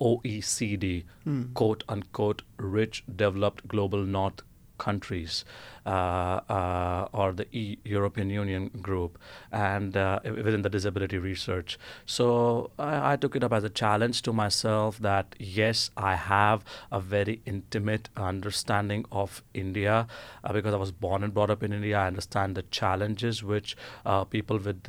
OECD, 0.00 1.04
mm. 1.26 1.54
quote 1.54 1.84
unquote, 1.88 2.42
rich, 2.56 3.04
developed 3.14 3.68
global 3.68 4.04
north 4.04 4.42
countries. 4.86 5.44
Uh, 5.86 6.40
uh, 6.50 7.08
or 7.12 7.32
the 7.32 7.46
e- 7.56 7.78
European 7.84 8.28
Union 8.28 8.68
group 8.82 9.18
and 9.50 9.96
uh, 9.96 10.20
within 10.24 10.60
the 10.60 10.68
disability 10.68 11.16
research. 11.16 11.78
So 12.04 12.70
I, 12.78 13.14
I, 13.14 13.16
took 13.16 13.34
it 13.34 13.42
up 13.42 13.54
as 13.54 13.64
a 13.64 13.70
challenge 13.70 14.20
to 14.22 14.32
myself 14.34 14.98
that 14.98 15.34
yes, 15.38 15.90
I 15.96 16.16
have 16.16 16.66
a 16.92 17.00
very 17.00 17.40
intimate 17.46 18.10
understanding 18.14 19.06
of 19.10 19.42
India 19.54 20.06
because 20.52 20.74
I 20.74 20.76
was 20.76 20.92
born 20.92 21.24
and 21.24 21.32
brought 21.32 21.48
up 21.48 21.62
in 21.62 21.72
India. 21.72 21.98
I 21.98 22.08
understand 22.08 22.56
the 22.56 22.62
challenges 22.64 23.42
which 23.42 23.74
people 24.28 24.58
with 24.58 24.84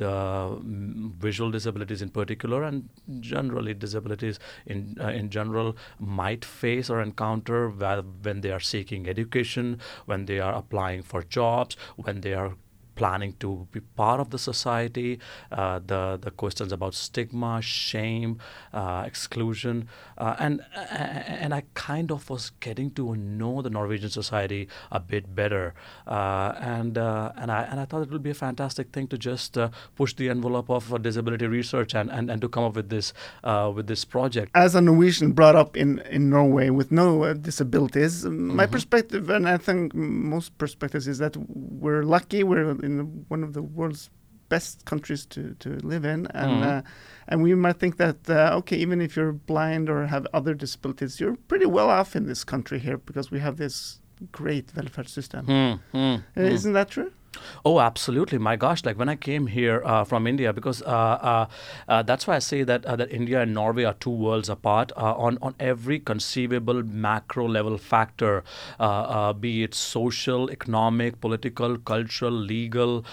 visual 1.18 1.50
disabilities 1.50 2.02
in 2.02 2.10
particular 2.10 2.64
and 2.64 2.90
generally 3.20 3.72
disabilities 3.72 4.38
in 4.66 4.98
in 5.00 5.30
general 5.30 5.74
might 5.98 6.44
face 6.44 6.90
or 6.90 7.00
encounter 7.00 7.70
when 7.70 8.42
they 8.42 8.50
are 8.50 8.60
seeking 8.60 9.08
education, 9.08 9.80
when 10.06 10.26
they 10.26 10.40
are 10.40 10.54
applying 10.54 11.02
for 11.02 11.22
jobs, 11.22 11.76
when 11.96 12.20
they 12.20 12.34
are 12.34 12.54
planning 12.94 13.34
to 13.40 13.66
be 13.72 13.80
part 13.80 14.20
of 14.20 14.30
the 14.30 14.38
society, 14.38 15.18
uh, 15.50 15.80
the 15.86 16.18
the 16.20 16.30
questions 16.30 16.72
about 16.72 16.94
stigma, 16.94 17.60
shame, 17.62 18.38
uh, 18.72 19.02
exclusion, 19.06 19.88
uh, 20.22 20.36
and 20.38 20.62
and 20.74 21.52
I 21.52 21.64
kind 21.74 22.12
of 22.12 22.30
was 22.30 22.50
getting 22.60 22.92
to 22.92 23.16
know 23.16 23.60
the 23.60 23.70
Norwegian 23.70 24.10
society 24.10 24.68
a 24.92 25.00
bit 25.00 25.34
better, 25.34 25.74
uh, 26.06 26.54
and 26.60 26.96
uh, 26.96 27.32
and 27.36 27.50
I 27.50 27.62
and 27.62 27.80
I 27.80 27.86
thought 27.86 28.02
it 28.02 28.10
would 28.10 28.22
be 28.22 28.30
a 28.30 28.40
fantastic 28.48 28.92
thing 28.92 29.08
to 29.08 29.18
just 29.18 29.58
uh, 29.58 29.70
push 29.96 30.14
the 30.14 30.28
envelope 30.28 30.70
of 30.70 31.02
disability 31.02 31.48
research 31.48 31.92
and, 31.96 32.08
and, 32.08 32.30
and 32.30 32.40
to 32.40 32.48
come 32.48 32.62
up 32.62 32.76
with 32.76 32.88
this 32.88 33.12
with 33.74 33.88
this 33.88 34.04
project. 34.04 34.52
As 34.54 34.76
a 34.76 34.80
Norwegian 34.80 35.32
brought 35.32 35.56
up 35.56 35.76
in 35.76 35.98
in 36.16 36.30
Norway 36.30 36.70
with 36.70 36.92
no 36.92 37.34
disabilities, 37.34 38.24
my 38.24 38.66
perspective, 38.66 39.28
and 39.28 39.48
I 39.48 39.56
think 39.56 39.92
most 39.92 40.56
perspectives, 40.56 41.08
is 41.08 41.18
that 41.18 41.36
we're 41.36 42.04
lucky. 42.04 42.44
We're 42.44 42.70
in 42.70 43.24
one 43.26 43.42
of 43.42 43.54
the 43.54 43.62
world's 43.62 44.08
best 44.54 44.84
countries 44.84 45.22
to, 45.34 45.40
to 45.64 45.68
live 45.92 46.04
in, 46.04 46.20
and 46.42 46.52
mm. 46.52 46.66
uh, 46.70 46.82
and 47.28 47.36
we 47.42 47.54
might 47.54 47.78
think 47.82 47.94
that 47.96 48.18
uh, 48.28 48.58
okay, 48.58 48.76
even 48.84 49.00
if 49.00 49.16
you're 49.16 49.36
blind 49.52 49.88
or 49.88 50.06
have 50.06 50.24
other 50.38 50.54
disabilities, 50.64 51.12
you're 51.20 51.38
pretty 51.50 51.68
well 51.76 51.88
off 51.98 52.10
in 52.18 52.24
this 52.26 52.44
country 52.44 52.78
here 52.86 52.98
because 53.08 53.26
we 53.34 53.40
have 53.46 53.56
this 53.56 53.76
great 54.40 54.66
welfare 54.76 55.08
system. 55.18 55.46
Mm, 55.46 55.80
mm, 55.94 56.22
isn't 56.36 56.74
that 56.74 56.90
true? 56.90 57.12
Oh, 57.64 57.80
absolutely. 57.80 58.38
My 58.38 58.56
gosh, 58.56 58.84
like 58.84 58.98
when 58.98 59.08
I 59.08 59.16
came 59.16 59.46
here 59.46 59.82
uh, 59.84 60.04
from 60.04 60.26
India, 60.26 60.52
because 60.52 60.82
uh, 60.82 60.86
uh, 60.86 61.46
uh 61.88 62.02
that's 62.02 62.26
why 62.26 62.36
I 62.36 62.38
say 62.38 62.62
that 62.62 62.84
uh, 62.84 62.96
that 62.96 63.10
India 63.10 63.40
and 63.40 63.54
Norway 63.54 63.84
are 63.84 63.94
two 63.94 64.10
worlds 64.10 64.48
apart 64.48 64.92
uh, 64.96 65.14
on 65.14 65.38
on 65.42 65.54
every 65.60 65.98
conceivable 65.98 66.82
macro 66.82 67.48
level 67.48 67.78
factor, 67.78 68.44
be 69.40 69.62
it 69.62 69.74
social, 69.74 70.50
economic, 70.50 71.20
political, 71.20 71.78
cultural, 71.78 72.32
legal. 72.32 73.04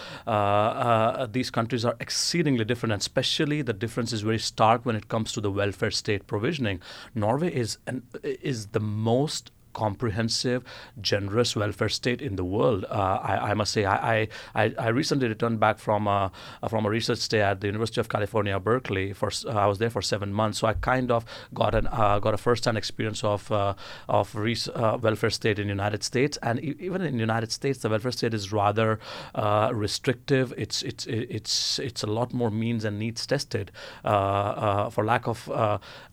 these 1.31 1.49
countries 1.51 1.85
are 1.85 1.95
exceedingly 1.99 2.65
different, 2.65 2.93
and 2.93 3.01
especially 3.01 3.61
the 3.61 3.73
difference 3.73 4.13
is 4.13 4.21
very 4.21 4.39
stark 4.39 4.85
when 4.85 4.95
it 4.95 5.07
comes 5.07 5.31
to 5.33 5.41
the 5.41 5.51
welfare 5.51 5.91
state 5.91 6.27
provisioning. 6.27 6.81
Norway 7.15 7.53
is 7.53 7.77
an, 7.87 8.03
is 8.23 8.67
the 8.67 8.79
most 8.79 9.51
comprehensive, 9.73 10.63
generous 11.01 11.55
welfare 11.55 11.89
state 11.89 12.21
in 12.21 12.35
the 12.35 12.45
world. 12.45 12.85
Uh, 12.89 13.19
I, 13.21 13.51
I, 13.51 13.53
must 13.53 13.71
say, 13.71 13.85
I, 13.85 14.27
I, 14.55 14.73
I 14.77 14.87
recently 14.89 15.27
returned 15.27 15.59
back 15.59 15.79
from 15.79 16.07
a, 16.07 16.31
from 16.69 16.85
a 16.85 16.89
research 16.89 17.19
stay 17.19 17.41
at 17.41 17.61
the 17.61 17.67
University 17.67 17.99
of 18.01 18.09
California, 18.09 18.59
Berkeley. 18.59 19.13
For 19.13 19.31
uh, 19.45 19.51
I 19.51 19.67
was 19.67 19.77
there 19.77 19.89
for 19.89 20.01
seven 20.01 20.33
months, 20.33 20.59
so 20.59 20.67
I 20.67 20.73
kind 20.73 21.11
of 21.11 21.25
got 21.53 21.75
an 21.75 21.87
uh, 21.91 22.19
got 22.19 22.33
a 22.33 22.37
first-hand 22.37 22.77
experience 22.77 23.23
of 23.23 23.51
uh, 23.51 23.73
of 24.07 24.35
uh, 24.35 24.97
welfare 25.01 25.29
state 25.29 25.59
in 25.59 25.67
the 25.67 25.73
United 25.73 26.03
States, 26.03 26.37
and 26.41 26.63
e- 26.63 26.75
even 26.79 27.01
in 27.01 27.13
the 27.13 27.19
United 27.19 27.51
States, 27.51 27.79
the 27.79 27.89
welfare 27.89 28.11
state 28.11 28.33
is 28.33 28.51
rather 28.51 28.99
uh, 29.35 29.71
restrictive. 29.73 30.53
It's 30.57 30.81
it's 30.83 31.05
it's 31.07 31.79
it's 31.79 32.03
a 32.03 32.07
lot 32.07 32.33
more 32.33 32.51
means 32.51 32.85
and 32.85 32.99
needs 32.99 33.25
tested, 33.25 33.71
for 34.03 35.03
lack 35.03 35.27
of 35.27 35.49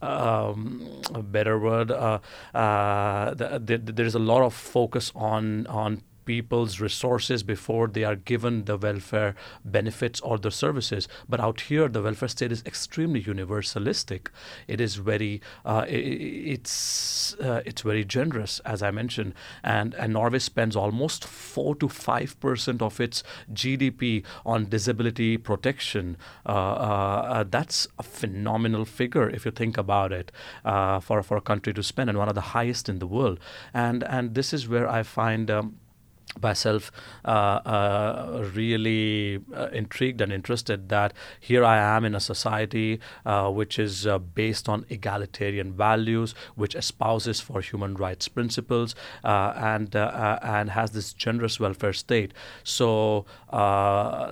um, 0.02 1.02
a 1.14 1.22
better 1.22 1.58
word. 1.58 1.88
The, 1.88 3.55
there 3.58 4.06
is 4.06 4.14
a 4.14 4.18
lot 4.20 4.42
of 4.42 4.54
focus 4.54 5.12
on 5.14 5.66
on 5.66 6.02
people's 6.26 6.80
resources 6.80 7.42
before 7.42 7.86
they 7.88 8.04
are 8.04 8.16
given 8.16 8.64
the 8.64 8.76
welfare 8.76 9.34
benefits 9.64 10.20
or 10.20 10.38
the 10.38 10.50
services. 10.50 11.08
But 11.28 11.40
out 11.40 11.62
here, 11.62 11.88
the 11.88 12.02
welfare 12.02 12.28
state 12.28 12.52
is 12.52 12.62
extremely 12.66 13.22
universalistic. 13.22 14.28
It 14.68 14.80
is 14.80 14.96
very, 14.96 15.40
uh, 15.64 15.86
it's 15.88 17.34
uh, 17.40 17.62
it's 17.64 17.82
very 17.82 18.04
generous, 18.04 18.60
as 18.64 18.82
I 18.82 18.90
mentioned, 18.90 19.34
and 19.62 19.94
and 19.94 20.12
Norway 20.12 20.40
spends 20.40 20.76
almost 20.76 21.24
four 21.24 21.74
to 21.76 21.88
five 21.88 22.38
percent 22.40 22.82
of 22.82 23.00
its 23.00 23.22
GDP 23.52 24.24
on 24.44 24.68
disability 24.68 25.36
protection. 25.38 26.16
Uh, 26.44 26.52
uh, 26.52 27.44
that's 27.48 27.88
a 27.98 28.02
phenomenal 28.02 28.84
figure 28.84 29.30
if 29.30 29.44
you 29.44 29.50
think 29.50 29.78
about 29.78 30.12
it 30.12 30.32
uh, 30.64 31.00
for 31.00 31.22
for 31.22 31.36
a 31.36 31.40
country 31.40 31.72
to 31.72 31.82
spend, 31.82 32.10
and 32.10 32.18
one 32.18 32.28
of 32.28 32.34
the 32.34 32.52
highest 32.56 32.88
in 32.88 32.98
the 32.98 33.06
world. 33.06 33.38
And 33.72 34.02
and 34.04 34.34
this 34.34 34.52
is 34.52 34.68
where 34.68 34.88
I 34.88 35.02
find. 35.02 35.50
Um, 35.50 35.78
myself 36.42 36.90
uh, 37.24 37.28
uh, 37.28 38.50
really 38.54 39.40
uh, 39.54 39.68
intrigued 39.72 40.20
and 40.20 40.32
interested 40.32 40.88
that 40.88 41.12
here 41.40 41.64
I 41.64 41.78
am 41.78 42.04
in 42.04 42.14
a 42.14 42.20
society 42.20 43.00
uh, 43.24 43.50
which 43.50 43.78
is 43.78 44.06
uh, 44.06 44.18
based 44.18 44.68
on 44.68 44.86
egalitarian 44.90 45.72
values, 45.72 46.34
which 46.54 46.74
espouses 46.74 47.40
for 47.40 47.60
human 47.60 47.94
rights 47.94 48.28
principles, 48.28 48.94
uh, 49.24 49.52
and 49.56 49.94
and 49.94 50.70
has 50.70 50.90
this 50.92 51.12
generous 51.12 51.58
welfare 51.60 51.92
state. 51.92 52.32
So 52.64 53.26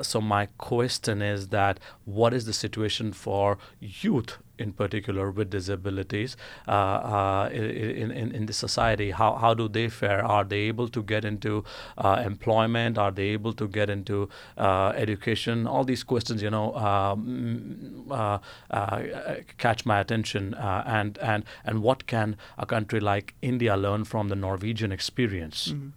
so 0.02 0.20
my 0.20 0.46
question 0.58 1.22
is 1.22 1.48
that 1.48 1.80
what 2.04 2.34
is 2.34 2.46
the 2.46 2.52
situation 2.52 3.12
for 3.12 3.58
youth 3.80 4.38
in 4.58 4.72
particular 4.72 5.30
with 5.30 5.50
disabilities 5.50 6.36
uh, 6.68 6.70
uh, 6.70 7.48
in, 7.52 8.10
in, 8.10 8.32
in 8.32 8.46
the 8.46 8.52
society 8.52 9.10
how, 9.10 9.34
how 9.34 9.54
do 9.54 9.68
they 9.68 9.88
fare? 9.88 10.24
Are 10.24 10.44
they 10.44 10.62
able 10.72 10.88
to 10.88 11.02
get 11.02 11.24
into 11.24 11.64
uh, 11.98 12.22
employment? 12.24 12.98
Are 12.98 13.10
they 13.10 13.28
able 13.28 13.52
to 13.54 13.68
get 13.68 13.90
into 13.90 14.28
uh, 14.58 14.92
education? 14.96 15.66
All 15.66 15.84
these 15.84 16.04
questions 16.04 16.42
you 16.42 16.50
know 16.50 16.74
um, 16.76 18.06
uh, 18.10 18.38
uh, 18.70 19.02
catch 19.58 19.86
my 19.86 20.00
attention 20.00 20.54
and 20.54 21.18
and 21.18 21.44
and 21.64 21.82
what 21.82 22.06
can 22.06 22.36
a 22.58 22.66
country 22.66 23.00
like 23.00 23.34
India 23.42 23.76
learn 23.76 24.04
from 24.04 24.28
the 24.28 24.36
Norwegian 24.36 24.92
experience? 24.92 25.68
Mm-hmm. 25.68 25.88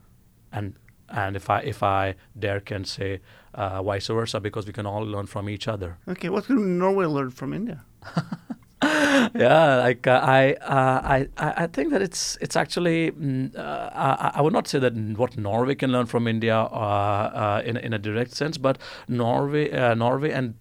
and 0.51 0.73
and 1.09 1.35
if 1.35 1.49
I 1.49 1.59
if 1.59 1.83
I 1.83 2.15
dare 2.37 2.59
can 2.59 2.85
say 2.85 3.21
vice 3.55 4.07
versa 4.07 4.39
because 4.39 4.65
we 4.67 4.73
can 4.73 4.85
all 4.85 5.03
learn 5.03 5.25
from 5.25 5.49
each 5.49 5.67
other. 5.67 5.97
Okay 6.07 6.29
what 6.29 6.45
can 6.45 6.77
Norway 6.77 7.05
learn 7.05 7.31
from 7.31 7.53
India 7.53 7.83
yeah, 8.84 9.77
like 9.77 10.06
uh, 10.06 10.22
I, 10.24 10.54
uh, 10.54 11.27
I, 11.38 11.63
I 11.63 11.68
think 11.68 11.92
that 11.92 12.01
it's 12.01 12.38
it's 12.42 12.56
actually 12.56 13.12
mm, 13.12 13.56
uh, 13.58 13.89
I, 13.94 14.32
I, 14.36 14.42
would 14.42 14.54
not 14.54 14.68
say 14.68 14.80
that 14.80 14.94
what 14.94 15.38
Norway 15.38 15.75
can 15.75 15.92
learn 15.92 16.06
from 16.06 16.27
India 16.27 16.58
uh, 16.58 16.62
uh, 16.62 17.62
in 17.66 17.77
in 17.77 17.94
a 17.94 18.00
direct 18.00 18.32
sense, 18.36 18.58
but 18.58 18.77
Norway, 19.08 19.72
uh, 19.72 19.96
Norway 19.96 20.32
and 20.32 20.56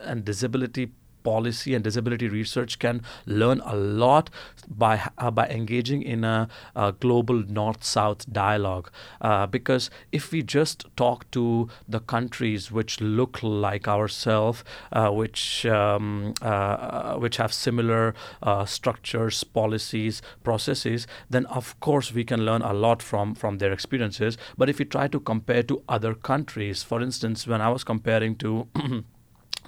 and 0.00 0.24
disability 0.24 0.92
policy 1.26 1.74
and 1.74 1.82
disability 1.82 2.28
research 2.28 2.78
can 2.78 3.02
learn 3.26 3.60
a 3.74 3.74
lot 3.74 4.30
by 4.68 4.94
uh, 5.18 5.30
by 5.30 5.46
engaging 5.48 6.02
in 6.02 6.24
a, 6.24 6.48
a 6.74 6.92
global 6.92 7.42
north-south 7.60 8.30
dialogue. 8.32 8.90
Uh, 9.20 9.46
because 9.46 9.90
if 10.12 10.30
we 10.32 10.42
just 10.42 10.86
talk 10.96 11.28
to 11.30 11.68
the 11.88 12.00
countries 12.14 12.70
which 12.70 13.00
look 13.00 13.42
like 13.42 13.88
ourselves, 13.88 14.62
uh, 14.92 15.10
which 15.10 15.66
um, 15.66 16.34
uh, 16.42 17.14
which 17.16 17.38
have 17.38 17.52
similar 17.52 18.14
uh, 18.42 18.64
structures, 18.64 19.42
policies, 19.44 20.22
processes, 20.44 21.06
then 21.30 21.46
of 21.46 21.74
course 21.80 22.12
we 22.12 22.24
can 22.24 22.44
learn 22.44 22.62
a 22.62 22.72
lot 22.72 23.02
from 23.02 23.34
from 23.34 23.58
their 23.58 23.72
experiences. 23.72 24.38
But 24.56 24.68
if 24.68 24.78
we 24.78 24.84
try 24.84 25.08
to 25.08 25.20
compare 25.20 25.62
to 25.64 25.82
other 25.88 26.14
countries, 26.14 26.82
for 26.82 27.02
instance, 27.02 27.46
when 27.46 27.60
I 27.60 27.68
was 27.68 27.84
comparing 27.84 28.36
to 28.36 28.66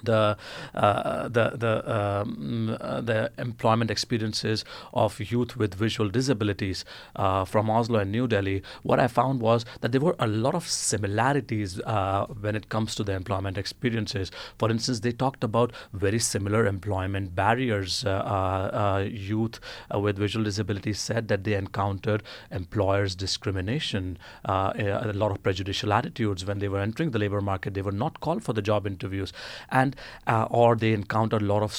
the 0.03 0.37
uh, 0.73 1.27
the 1.27 1.51
the 1.55 1.93
um, 1.93 2.77
uh, 2.79 3.01
the 3.01 3.31
employment 3.37 3.91
experiences 3.91 4.65
of 4.93 5.19
youth 5.19 5.57
with 5.57 5.73
visual 5.73 6.09
disabilities 6.09 6.85
uh, 7.15 7.45
from 7.45 7.69
Oslo 7.69 7.99
and 7.99 8.11
New 8.11 8.27
Delhi, 8.27 8.63
what 8.83 8.99
I 8.99 9.07
found 9.07 9.41
was 9.41 9.65
that 9.81 9.91
there 9.91 10.01
were 10.01 10.15
a 10.19 10.27
lot 10.27 10.55
of 10.55 10.67
similarities 10.67 11.79
uh, 11.81 12.25
when 12.39 12.55
it 12.55 12.69
comes 12.69 12.95
to 12.95 13.03
the 13.03 13.13
employment 13.13 13.57
experiences. 13.57 14.31
For 14.57 14.69
instance, 14.69 15.01
they 15.01 15.11
talked 15.11 15.43
about 15.43 15.71
very 15.93 16.19
similar 16.19 16.65
employment 16.65 17.35
barriers. 17.35 18.05
Uh, 18.05 18.09
uh, 18.09 19.07
youth 19.09 19.59
with 19.93 20.17
visual 20.17 20.43
disabilities 20.43 20.99
said 20.99 21.27
that 21.27 21.43
they 21.43 21.53
encountered 21.53 22.23
employers' 22.51 23.15
discrimination, 23.15 24.17
a 24.45 25.11
lot 25.13 25.31
of 25.31 25.41
prejudicial 25.43 25.93
attitudes 25.93 26.45
when 26.45 26.59
they 26.59 26.67
were 26.67 26.79
entering 26.79 27.11
the 27.11 27.19
labor 27.19 27.41
market. 27.41 27.73
They 27.73 27.81
were 27.81 27.91
not 27.91 28.19
called 28.19 28.43
for 28.43 28.53
the 28.53 28.61
job 28.61 28.85
interviews, 28.87 29.33
and 29.69 29.78
and 29.79 29.95
uh, 30.27 30.47
or 30.49 30.75
they 30.75 30.93
encounter 30.93 31.37
a 31.37 31.47
lot 31.51 31.63
of 31.63 31.73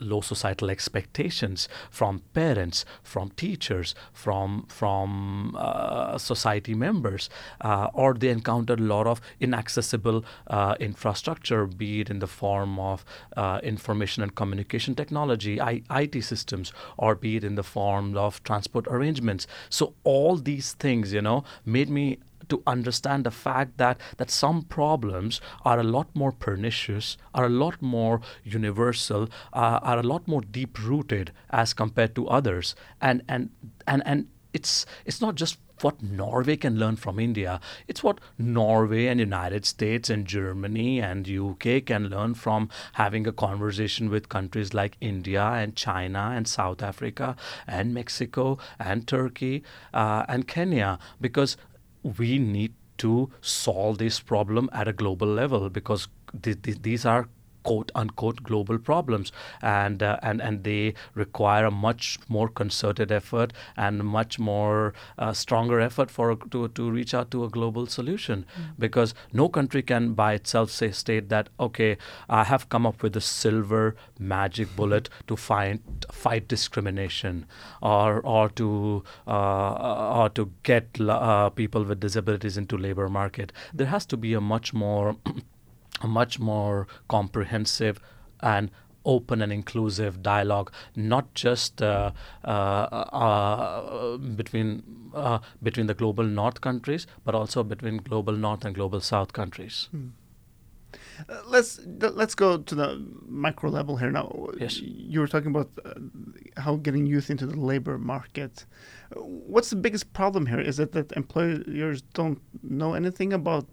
low 0.00 0.20
societal 0.20 0.70
expectations 0.70 1.68
from 1.90 2.22
parents, 2.32 2.84
from 3.02 3.30
teachers, 3.30 3.94
from 4.12 4.66
from 4.68 5.56
uh, 5.58 6.18
society 6.18 6.74
members, 6.74 7.30
uh, 7.60 7.88
or 7.92 8.14
they 8.14 8.28
encounter 8.28 8.74
a 8.74 8.86
lot 8.94 9.06
of 9.06 9.20
inaccessible 9.40 10.24
uh, 10.46 10.74
infrastructure, 10.80 11.66
be 11.66 12.00
it 12.00 12.10
in 12.10 12.18
the 12.18 12.26
form 12.26 12.78
of 12.78 13.04
uh, 13.36 13.60
information 13.62 14.22
and 14.22 14.34
communication 14.34 14.94
technology, 14.94 15.60
I- 15.60 15.82
IT 15.90 16.22
systems, 16.22 16.72
or 16.96 17.14
be 17.14 17.36
it 17.36 17.44
in 17.44 17.54
the 17.54 17.62
form 17.62 18.16
of 18.16 18.42
transport 18.42 18.86
arrangements. 18.88 19.46
So 19.68 19.94
all 20.04 20.36
these 20.36 20.72
things, 20.74 21.12
you 21.12 21.22
know, 21.22 21.44
made 21.64 21.88
me 21.88 22.18
to 22.48 22.62
understand 22.66 23.24
the 23.24 23.30
fact 23.30 23.78
that 23.78 24.00
that 24.16 24.30
some 24.30 24.62
problems 24.62 25.40
are 25.64 25.78
a 25.78 25.84
lot 25.84 26.08
more 26.14 26.32
pernicious, 26.32 27.16
are 27.34 27.46
a 27.46 27.56
lot 27.64 27.80
more 27.80 28.20
universal, 28.42 29.28
uh, 29.52 29.80
are 29.82 29.98
a 29.98 30.02
lot 30.02 30.26
more 30.28 30.40
deep 30.40 30.78
rooted 30.82 31.32
as 31.50 31.74
compared 31.74 32.14
to 32.14 32.28
others, 32.28 32.74
and 33.00 33.22
and 33.28 33.50
and 33.86 34.02
and 34.06 34.28
it's 34.52 34.86
it's 35.04 35.20
not 35.20 35.34
just 35.34 35.58
what 35.80 36.02
Norway 36.02 36.56
can 36.56 36.78
learn 36.78 36.96
from 36.96 37.18
India. 37.18 37.60
It's 37.88 38.02
what 38.02 38.20
Norway 38.38 39.06
and 39.06 39.18
United 39.20 39.66
States 39.66 40.08
and 40.08 40.26
Germany 40.26 41.00
and 41.00 41.28
UK 41.28 41.84
can 41.84 42.08
learn 42.08 42.34
from 42.34 42.68
having 42.94 43.26
a 43.26 43.32
conversation 43.32 44.08
with 44.08 44.28
countries 44.28 44.72
like 44.72 44.96
India 45.00 45.42
and 45.42 45.74
China 45.74 46.32
and 46.34 46.46
South 46.46 46.82
Africa 46.82 47.36
and 47.66 47.92
Mexico 47.92 48.58
and 48.78 49.06
Turkey 49.06 49.62
uh, 49.92 50.24
and 50.28 50.46
Kenya 50.46 50.98
because 51.20 51.56
we 52.18 52.38
need 52.38 52.74
to 52.98 53.30
solve 53.40 53.98
this 53.98 54.20
problem 54.20 54.70
at 54.72 54.88
a 54.88 54.92
global 54.92 55.26
level 55.26 55.68
because 55.70 56.08
th- 56.42 56.62
th- 56.62 56.82
these 56.82 57.04
are 57.04 57.28
quote 57.64 57.90
unquote 57.94 58.42
global 58.42 58.78
problems. 58.78 59.32
And 59.62 60.02
uh, 60.02 60.18
and 60.22 60.40
and 60.40 60.64
they 60.64 60.94
require 61.14 61.66
a 61.66 61.70
much 61.70 62.18
more 62.28 62.48
concerted 62.48 63.10
effort 63.10 63.52
and 63.76 64.04
much 64.04 64.38
more 64.38 64.94
uh, 65.18 65.32
stronger 65.32 65.80
effort 65.80 66.10
for 66.10 66.36
to 66.50 66.68
to 66.68 66.90
reach 66.90 67.14
out 67.14 67.30
to 67.32 67.44
a 67.44 67.48
global 67.48 67.86
solution. 67.86 68.44
Mm. 68.58 68.64
because 68.78 69.14
no 69.32 69.48
country 69.48 69.82
can 69.82 70.14
by 70.14 70.32
itself 70.34 70.70
say 70.70 70.90
state 70.90 71.28
that 71.28 71.48
okay 71.58 71.96
I 72.28 72.44
have 72.44 72.68
come 72.68 72.86
up 72.86 73.02
with 73.02 73.16
a 73.16 73.20
silver 73.20 73.96
magic 74.18 74.74
bullet 74.76 75.08
to 75.26 75.36
find 75.36 75.80
fight 76.10 76.48
discrimination 76.48 77.46
or 77.82 78.20
or 78.20 78.48
to 78.50 79.02
uh, 79.26 80.20
or 80.20 80.28
to 80.30 80.50
get 80.62 81.00
uh, 81.00 81.50
people 81.50 81.84
with 81.84 82.00
disabilities 82.00 82.56
into 82.56 82.76
labor 82.76 83.08
market. 83.08 83.52
There 83.72 83.86
has 83.86 84.06
to 84.06 84.16
be 84.16 84.34
a 84.34 84.40
much 84.40 84.72
more 84.74 85.16
a 86.04 86.06
much 86.06 86.38
more 86.38 86.86
comprehensive 87.08 88.00
and 88.40 88.70
open 89.04 89.42
and 89.42 89.52
inclusive 89.52 90.22
dialogue, 90.22 90.72
not 90.96 91.34
just 91.34 91.82
uh, 91.82 92.10
uh, 92.44 92.48
uh, 92.48 94.16
between 94.16 94.82
uh, 95.14 95.38
between 95.62 95.86
the 95.86 95.94
global 95.94 96.24
North 96.24 96.60
countries, 96.60 97.06
but 97.24 97.34
also 97.34 97.62
between 97.62 97.98
global 97.98 98.32
North 98.32 98.64
and 98.64 98.74
global 98.74 99.00
South 99.00 99.32
countries. 99.32 99.88
Hmm. 99.90 100.08
Uh, 101.28 101.40
let's 101.46 101.80
let's 101.86 102.34
go 102.34 102.58
to 102.58 102.74
the 102.74 103.04
micro 103.28 103.70
level 103.70 103.96
here 103.96 104.10
now. 104.10 104.48
Yes. 104.58 104.80
You 104.80 105.20
were 105.20 105.28
talking 105.28 105.50
about 105.50 105.70
uh, 105.84 105.94
how 106.56 106.76
getting 106.76 107.06
youth 107.06 107.30
into 107.30 107.46
the 107.46 107.58
labor 107.58 107.98
market. 107.98 108.66
What's 109.14 109.70
the 109.70 109.76
biggest 109.76 110.12
problem 110.12 110.46
here? 110.46 110.60
Is 110.60 110.78
it 110.78 110.92
that 110.92 111.12
employers 111.12 112.02
don't 112.14 112.40
know 112.62 112.94
anything 112.94 113.32
about 113.32 113.66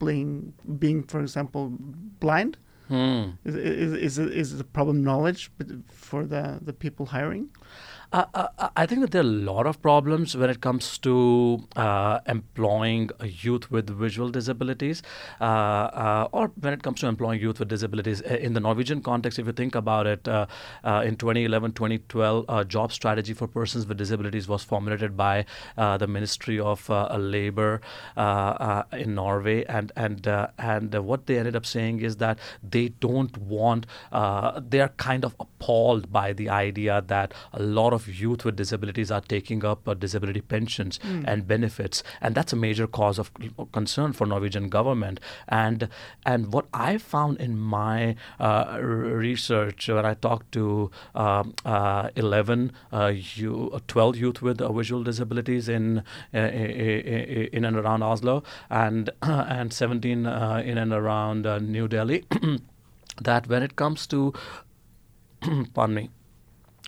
being, 0.00 0.52
being 0.78 1.02
for 1.04 1.20
example, 1.20 1.72
blind? 2.18 2.56
Hmm. 2.88 3.30
Is, 3.44 3.54
is, 3.54 3.92
is, 3.92 4.18
is 4.18 4.58
the 4.58 4.64
problem 4.64 5.04
knowledge 5.04 5.52
for 5.86 6.26
the, 6.26 6.58
the 6.60 6.72
people 6.72 7.06
hiring? 7.06 7.50
Uh, 8.12 8.24
uh, 8.34 8.68
I 8.76 8.86
think 8.86 9.02
that 9.02 9.12
there 9.12 9.22
are 9.22 9.24
a 9.24 9.28
lot 9.28 9.66
of 9.66 9.80
problems 9.80 10.36
when 10.36 10.50
it 10.50 10.60
comes 10.60 10.98
to 10.98 11.64
uh, 11.76 12.18
employing 12.26 13.10
youth 13.22 13.70
with 13.70 13.88
visual 13.88 14.30
disabilities, 14.30 15.00
uh, 15.40 15.44
uh, 15.44 16.28
or 16.32 16.50
when 16.58 16.72
it 16.72 16.82
comes 16.82 17.00
to 17.00 17.06
employing 17.06 17.40
youth 17.40 17.60
with 17.60 17.68
disabilities. 17.68 18.20
In 18.20 18.54
the 18.54 18.60
Norwegian 18.60 19.00
context, 19.00 19.38
if 19.38 19.46
you 19.46 19.52
think 19.52 19.76
about 19.76 20.08
it, 20.08 20.26
in 20.26 21.16
2011 21.16 21.72
2012, 21.72 22.46
a 22.48 22.64
job 22.64 22.92
strategy 22.92 23.32
for 23.32 23.46
persons 23.46 23.86
with 23.86 23.96
disabilities 23.96 24.48
was 24.48 24.64
formulated 24.64 25.16
by 25.16 25.44
the 25.76 26.08
Ministry 26.08 26.58
of 26.58 26.88
Labor 26.88 27.80
in 28.16 29.14
Norway, 29.14 29.64
and 29.66 29.92
and 29.94 30.26
and 30.58 30.94
what 30.94 31.26
they 31.26 31.38
ended 31.38 31.54
up 31.54 31.64
saying 31.64 32.00
is 32.00 32.16
that 32.16 32.40
they 32.68 32.88
don't 32.88 33.36
want, 33.38 33.86
they 34.12 34.80
are 34.80 34.92
kind 34.96 35.24
of 35.24 35.36
appalled 35.38 36.10
by 36.12 36.32
the 36.32 36.48
idea 36.48 37.04
that 37.06 37.32
a 37.52 37.62
lot 37.62 37.92
of 37.92 37.99
of 38.00 38.20
youth 38.20 38.44
with 38.44 38.56
disabilities 38.56 39.10
are 39.10 39.20
taking 39.20 39.64
up 39.64 39.88
uh, 39.88 39.94
disability 39.94 40.40
pensions 40.40 40.98
mm. 40.98 41.24
and 41.26 41.46
benefits, 41.46 42.02
and 42.20 42.34
that's 42.34 42.52
a 42.52 42.56
major 42.56 42.86
cause 42.86 43.18
of 43.18 43.30
concern 43.72 44.12
for 44.12 44.26
Norwegian 44.26 44.68
government. 44.68 45.20
And 45.48 45.88
and 46.24 46.52
what 46.52 46.66
I 46.72 46.98
found 46.98 47.40
in 47.40 47.58
my 47.58 48.16
uh, 48.38 48.78
research 48.80 49.88
when 49.88 50.06
I 50.06 50.14
talked 50.14 50.52
to 50.52 50.90
um, 51.14 51.54
uh, 51.64 52.10
11, 52.16 52.72
uh, 52.92 53.12
you, 53.14 53.80
12 53.88 54.16
youth 54.16 54.42
with 54.42 54.60
visual 54.76 55.02
disabilities 55.02 55.68
in 55.68 56.02
in 56.32 57.64
and 57.64 57.76
around 57.76 58.02
Oslo, 58.02 58.42
and 58.68 59.10
and 59.22 59.72
17 59.72 60.26
in 60.26 60.78
and 60.78 60.92
around 60.92 61.44
New 61.70 61.88
Delhi, 61.88 62.24
that 63.20 63.46
when 63.48 63.62
it 63.62 63.76
comes 63.76 64.06
to 64.08 64.32
pardon 65.74 65.94
me 65.94 66.10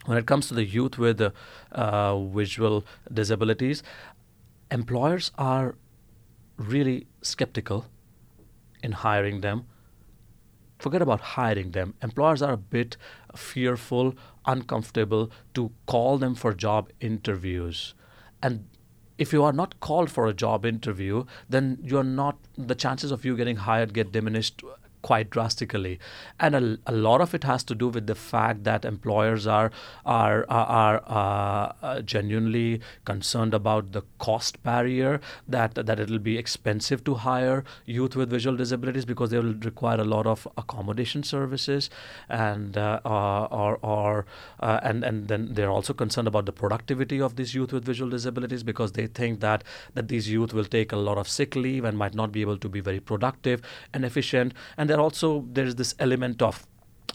when 0.07 0.19
it 0.19 0.27
comes 0.27 0.49
to 0.49 0.55
the 0.55 0.65
youth 0.65 0.99
with 0.99 1.21
uh, 1.73 2.19
visual 2.25 2.85
disabilities, 3.13 3.83
employers 4.71 5.31
are 5.39 5.77
really 6.57 7.07
skeptical 7.23 7.87
in 8.83 8.93
hiring 8.93 9.41
them. 9.41 9.67
Forget 10.79 11.03
about 11.03 11.21
hiring 11.21 11.71
them. 11.71 11.95
Employers 12.03 12.43
are 12.43 12.53
a 12.53 12.57
bit 12.57 12.97
fearful, 13.37 14.15
uncomfortable 14.45 15.31
to 15.55 15.71
call 15.87 16.19
them 16.19 16.35
for 16.35 16.53
job 16.53 16.91
interviews. 17.01 17.95
And 18.43 18.67
if 19.19 19.33
you 19.33 19.45
are 19.45 19.53
not 19.53 19.79
called 19.79 20.11
for 20.11 20.27
a 20.27 20.35
job 20.35 20.67
interview, 20.67 21.25
then 21.49 21.79
you're 21.81 22.03
not 22.03 22.39
the 22.59 22.75
chances 22.75 23.13
of 23.13 23.25
you 23.25 23.37
getting 23.37 23.57
hired 23.57 23.95
get 23.95 24.11
diminished 24.11 24.63
quite 25.03 25.31
drastically, 25.31 25.99
and 26.39 26.55
a, 26.55 26.79
a, 26.87 26.93
lot 26.93 27.21
of 27.21 27.35
it 27.35 27.45
has 27.45 27.65
to 27.65 27.75
do 27.75 27.89
with 27.89 28.07
the 28.07 28.15
fact 28.15 28.65
that 28.65 28.85
employers 28.85 29.47
are 29.47 29.71
are 30.07 30.47
are, 30.49 31.03
are 31.07 31.75
uh, 31.83 32.01
genuinely 32.03 32.81
concerned 33.05 33.55
about 33.55 33.93
the 33.93 34.03
cost 34.19 34.63
barrier 34.63 35.21
that 35.49 35.75
that 35.75 36.01
it'll 36.01 36.19
be 36.19 36.39
expensive 36.39 37.05
to 37.05 37.15
hire 37.15 37.65
youth 37.85 38.17
with 38.17 38.31
visual 38.31 38.57
disabilities 38.57 39.05
because 39.05 39.31
they 39.31 39.39
will 39.39 39.55
require 39.55 40.01
a 40.01 40.05
lot 40.05 40.27
of 40.27 40.47
accommodation 40.57 41.23
services, 41.23 41.91
and 42.29 42.79
uh, 42.79 43.01
uh 43.05 43.45
or 43.51 43.79
or 43.83 44.27
uh, 44.61 44.81
and 44.83 45.05
and 45.05 45.29
then 45.29 45.49
they're 45.53 45.71
also 45.71 45.93
concerned 45.93 46.29
about 46.29 46.47
the 46.47 46.53
productivity 46.53 47.21
of 47.21 47.37
these 47.37 47.55
youth 47.55 47.73
with 47.73 47.85
visual 47.85 48.11
disabilities 48.11 48.63
because 48.63 48.93
they 48.93 49.07
think 49.07 49.41
that 49.41 49.65
that 49.95 50.09
these 50.09 50.31
youth 50.31 50.55
will 50.55 50.65
take 50.65 50.93
a 50.93 50.97
lot 50.97 51.19
of 51.19 51.29
sick 51.29 51.57
leave 51.57 51.85
and 51.85 51.99
might 51.99 52.15
not 52.15 52.33
be 52.33 52.41
able 52.41 52.59
to 52.59 52.69
be 52.69 52.81
very 52.81 53.01
productive 53.01 53.63
and 53.93 54.05
efficient. 54.05 54.55
And 54.77 54.92
there 54.93 55.01
also 55.01 55.47
there's 55.53 55.75
this 55.77 55.95
element 55.99 56.43
of 56.43 56.67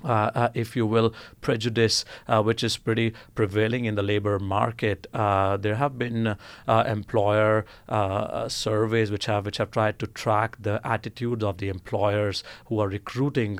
uh, 0.03 0.29
uh, 0.35 0.49
if 0.53 0.75
you 0.75 0.85
will, 0.85 1.13
prejudice, 1.41 2.05
uh, 2.27 2.41
which 2.41 2.63
is 2.63 2.77
pretty 2.77 3.13
prevailing 3.33 3.85
in 3.85 3.95
the 3.95 4.03
labor 4.03 4.37
market. 4.37 5.07
Uh, 5.11 5.57
there 5.57 5.75
have 5.75 5.97
been 5.97 6.35
uh, 6.67 6.83
employer 6.85 7.65
uh, 7.89 8.47
surveys 8.47 9.09
which 9.09 9.25
have 9.25 9.45
which 9.45 9.57
have 9.57 9.71
tried 9.71 9.97
to 9.97 10.05
track 10.05 10.55
the 10.59 10.79
attitudes 10.85 11.43
of 11.43 11.57
the 11.57 11.69
employers 11.69 12.43
who 12.65 12.79
are 12.79 12.87
recruiting 12.87 13.57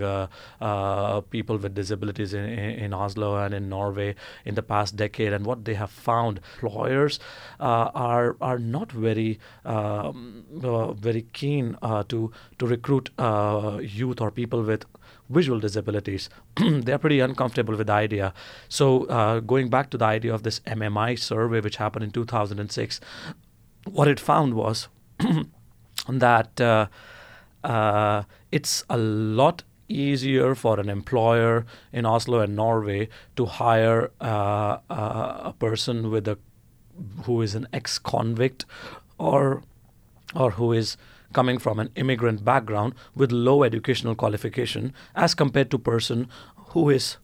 people 1.32 1.58
with 1.58 1.74
disabilities 1.74 2.34
in, 2.34 2.46
in, 2.46 2.94
Oslo 2.94 3.38
and 3.38 3.54
in 3.54 3.70
Norway 3.70 4.16
in 4.46 4.56
the 4.56 4.62
past 4.62 4.96
decade. 4.96 5.34
And 5.34 5.46
what 5.46 5.66
they 5.66 5.74
have 5.74 5.90
found, 5.90 6.40
employers 6.56 7.20
are 7.60 8.36
are 8.42 8.60
not 8.60 8.92
very 8.92 9.40
um, 9.66 10.44
very 11.00 11.26
keen 11.34 11.78
to 11.82 12.32
to 12.60 12.68
recruit 12.68 13.10
youth 13.82 14.22
or 14.22 14.30
people 14.30 14.62
with 14.62 14.86
visual 15.30 15.60
disabilities. 15.60 16.30
they're 16.56 16.98
pretty 16.98 17.20
uncomfortable 17.20 17.76
with 17.76 17.88
the 17.88 17.94
idea. 17.94 18.34
So, 18.70 19.06
uh, 19.06 19.40
going 19.40 19.70
back 19.70 19.90
to 19.92 19.98
the 19.98 20.06
idea 20.06 20.34
of 20.34 20.44
this 20.44 20.60
MMI 20.62 21.20
survey, 21.20 21.62
which 21.62 21.78
happened 21.78 22.04
in 22.04 22.12
2006, 22.12 23.00
what 23.86 24.08
it 24.08 24.20
found 24.20 24.54
was 24.54 24.88
that 26.10 26.62
uh, 26.62 26.88
uh, 27.64 28.24
it's 28.52 28.84
a 28.90 28.98
lot 28.98 29.64
easier 29.90 30.54
for 30.56 30.80
an 30.80 30.90
employer 30.90 31.66
in 31.94 32.06
Oslo 32.06 32.40
and 32.40 32.56
Norway 32.56 33.08
to 33.36 33.46
hire 33.46 34.12
uh, 34.20 34.80
uh, 34.90 35.42
a 35.46 35.56
person 35.58 36.12
with 36.12 36.28
a 36.28 36.38
who 37.24 37.42
is 37.42 37.54
an 37.54 37.68
ex-convict 37.72 38.66
or 39.20 39.64
or 40.36 40.52
who 40.52 40.74
is 40.74 40.98
coming 41.38 41.60
from 41.60 41.78
an 41.78 41.92
immigrant 41.96 42.44
background 42.44 42.96
with 43.14 43.32
low 43.32 43.62
educational 43.62 44.16
qualification 44.16 44.92
as 45.16 45.36
compared 45.36 45.70
to 45.70 45.78
person 45.78 46.28
who 46.70 46.90
is 46.90 47.18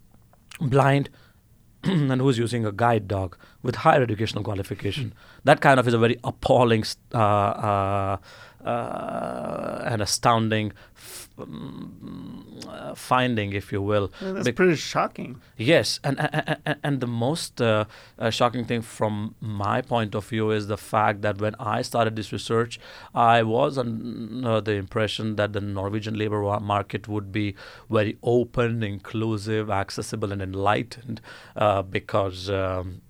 blind 0.61 1.09
and 1.83 2.21
who's 2.21 2.37
using 2.37 2.63
a 2.63 2.71
guide 2.71 3.07
dog 3.07 3.35
with 3.63 3.75
higher 3.77 4.01
educational 4.03 4.43
qualification. 4.43 5.13
That 5.45 5.61
kind 5.61 5.79
of 5.79 5.87
is 5.87 5.93
a 5.93 5.97
very 5.97 6.19
appalling 6.23 6.83
uh, 7.13 7.17
uh, 7.17 8.17
uh, 8.65 9.81
and 9.85 10.01
astounding 10.01 10.71
f- 10.95 11.29
um, 11.37 12.59
uh, 12.67 12.93
finding, 12.95 13.53
if 13.53 13.71
you 13.71 13.81
will. 13.81 14.11
That's 14.21 14.45
Be- 14.45 14.51
pretty 14.51 14.75
shocking. 14.75 15.41
Yes, 15.57 15.99
and 16.03 16.19
and, 16.19 16.77
and 16.83 17.01
the 17.01 17.07
most 17.07 17.61
uh, 17.61 17.85
uh, 18.19 18.29
shocking 18.29 18.65
thing 18.65 18.81
from 18.81 19.35
my 19.41 19.81
point 19.81 20.15
of 20.15 20.27
view 20.27 20.51
is 20.51 20.67
the 20.67 20.77
fact 20.77 21.21
that 21.21 21.41
when 21.41 21.55
I 21.59 21.81
started 21.81 22.15
this 22.15 22.31
research, 22.31 22.79
I 23.13 23.43
was 23.43 23.77
under 23.77 24.61
the 24.61 24.73
impression 24.73 25.35
that 25.35 25.53
the 25.53 25.61
Norwegian 25.61 26.17
labor 26.17 26.41
market 26.59 27.07
would 27.07 27.31
be 27.31 27.55
very 27.89 28.17
open, 28.23 28.83
inclusive, 28.83 29.69
accessible, 29.69 30.31
and 30.31 30.41
enlightened, 30.41 31.21
uh, 31.55 31.81
because. 31.81 32.49
Um, 32.49 33.01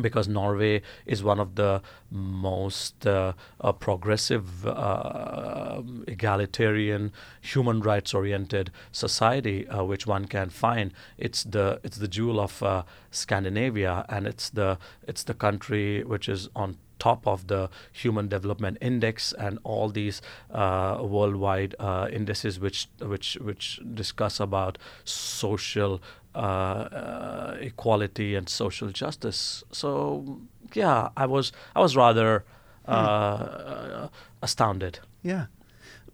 because 0.00 0.26
Norway 0.26 0.80
is 1.04 1.22
one 1.22 1.38
of 1.38 1.54
the 1.56 1.82
most 2.10 3.06
uh, 3.06 3.32
uh, 3.60 3.72
progressive, 3.72 4.66
uh, 4.66 5.82
egalitarian, 6.06 7.12
human 7.40 7.80
rights 7.80 8.14
oriented 8.14 8.70
society 8.90 9.68
uh, 9.68 9.84
which 9.84 10.06
one 10.06 10.26
can 10.26 10.48
find. 10.48 10.92
It's 11.18 11.44
the 11.44 11.80
it's 11.82 11.98
the 11.98 12.08
jewel 12.08 12.40
of 12.40 12.62
uh, 12.62 12.84
Scandinavia, 13.10 14.06
and 14.08 14.26
it's 14.26 14.50
the 14.50 14.78
it's 15.06 15.24
the 15.24 15.34
country 15.34 16.02
which 16.04 16.28
is 16.28 16.48
on 16.56 16.78
top 16.98 17.26
of 17.26 17.48
the 17.48 17.68
Human 17.92 18.28
Development 18.28 18.78
Index 18.80 19.32
and 19.32 19.58
all 19.64 19.88
these 19.88 20.22
uh, 20.52 20.98
worldwide 21.02 21.74
indices 22.12 22.60
which 22.60 22.88
which 23.00 23.34
which 23.40 23.80
discuss 23.92 24.38
about 24.38 24.78
social 25.04 26.00
uh, 26.34 26.38
uh, 26.38 27.56
equality 27.60 28.34
and 28.34 28.48
social 28.48 28.88
justice. 28.88 29.64
So 29.72 30.40
yeah, 30.74 31.10
I 31.16 31.26
was 31.26 31.52
I 31.76 31.80
was 31.80 31.96
rather 31.96 32.44
uh, 32.86 34.08
astounded. 34.42 34.98
Yeah, 35.22 35.46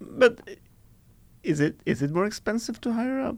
but 0.00 0.40
is 1.42 1.60
it 1.60 1.80
is 1.86 2.02
it 2.02 2.10
more 2.10 2.26
expensive 2.26 2.80
to 2.82 2.92
hire 2.92 3.20
a 3.20 3.36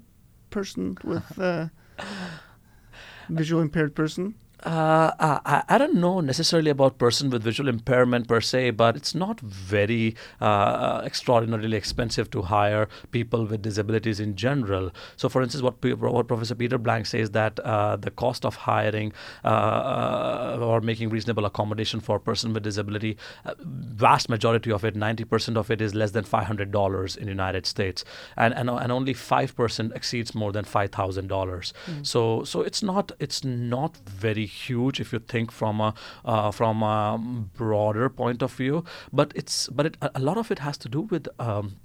person 0.51 0.97
with 1.05 1.39
uh, 1.39 1.69
visual 3.29 3.63
impaired 3.63 3.95
person? 3.95 4.35
Uh, 4.63 5.13
I, 5.19 5.63
I 5.69 5.79
don't 5.79 5.95
know 5.95 6.21
necessarily 6.21 6.71
about 6.71 6.99
person 6.99 7.31
with 7.31 7.43
visual 7.43 7.69
impairment 7.69 8.29
per 8.29 8.41
se, 8.41 8.71
but 8.71 8.97
it's 8.97 9.15
not 9.15 9.41
very 9.41 10.17
uh, 10.41 11.03
extraordinarily 11.05 11.77
expensive 11.77 12.31
to 12.33 12.43
hire 12.43 12.89
people 13.11 13.47
with 13.47 13.63
disabilities 13.63 14.21
in 14.21 14.37
general. 14.37 14.91
So, 15.17 15.29
for 15.29 15.43
instance, 15.43 15.63
what, 15.63 15.83
what 15.99 16.29
Professor 16.29 16.55
Peter 16.55 16.79
Blanck 16.79 17.07
says 17.07 17.31
that 17.31 17.59
uh, 17.61 17.97
the 17.97 18.11
cost 18.11 18.45
of 18.45 18.57
hiring 18.57 19.13
uh, 19.45 19.49
uh, 19.49 20.59
or 20.61 20.81
making 20.81 21.09
reasonable 21.09 21.47
accommodation 21.47 22.01
for 22.01 22.17
a 22.17 22.21
person 22.21 22.53
with 22.53 22.63
disability, 22.63 23.17
uh, 23.45 23.55
vast 23.61 24.29
majority 24.29 24.71
of 24.71 24.85
it, 24.85 24.95
90% 24.95 25.57
of 25.57 25.71
it, 25.71 25.81
is 25.81 25.95
less 25.95 26.11
than 26.11 26.25
$500 26.25 27.17
in 27.17 27.25
the 27.25 27.31
United 27.31 27.67
States, 27.67 28.05
and 28.37 28.55
and, 28.55 28.69
and 28.69 28.93
only 28.93 29.15
5% 29.15 29.97
exceeds 29.97 30.35
more 30.35 30.53
than 30.53 30.65
$5,000. 30.65 31.29
Mm. 31.29 32.07
So, 32.07 32.45
so 32.45 32.61
it's 32.61 32.83
not 32.83 33.13
it's 33.19 33.45
not 33.45 33.97
very 33.97 34.50
huge 34.51 35.01
if 35.01 35.13
you 35.13 35.19
think 35.19 35.53
from 35.53 35.81
a 35.81 35.95
uh, 36.25 36.51
from 36.51 36.83
a 36.83 37.19
broader 37.57 38.09
point 38.09 38.43
of 38.43 38.53
view. 38.53 38.85
But 39.13 39.33
it's 39.35 39.69
but 39.69 39.87
it, 39.87 39.97
a 40.01 40.21
lot 40.21 40.37
of 40.37 40.51
it 40.51 40.59
has 40.59 40.79
to 40.79 40.89
do 40.89 41.03
with 41.03 41.29
um, 41.39 41.77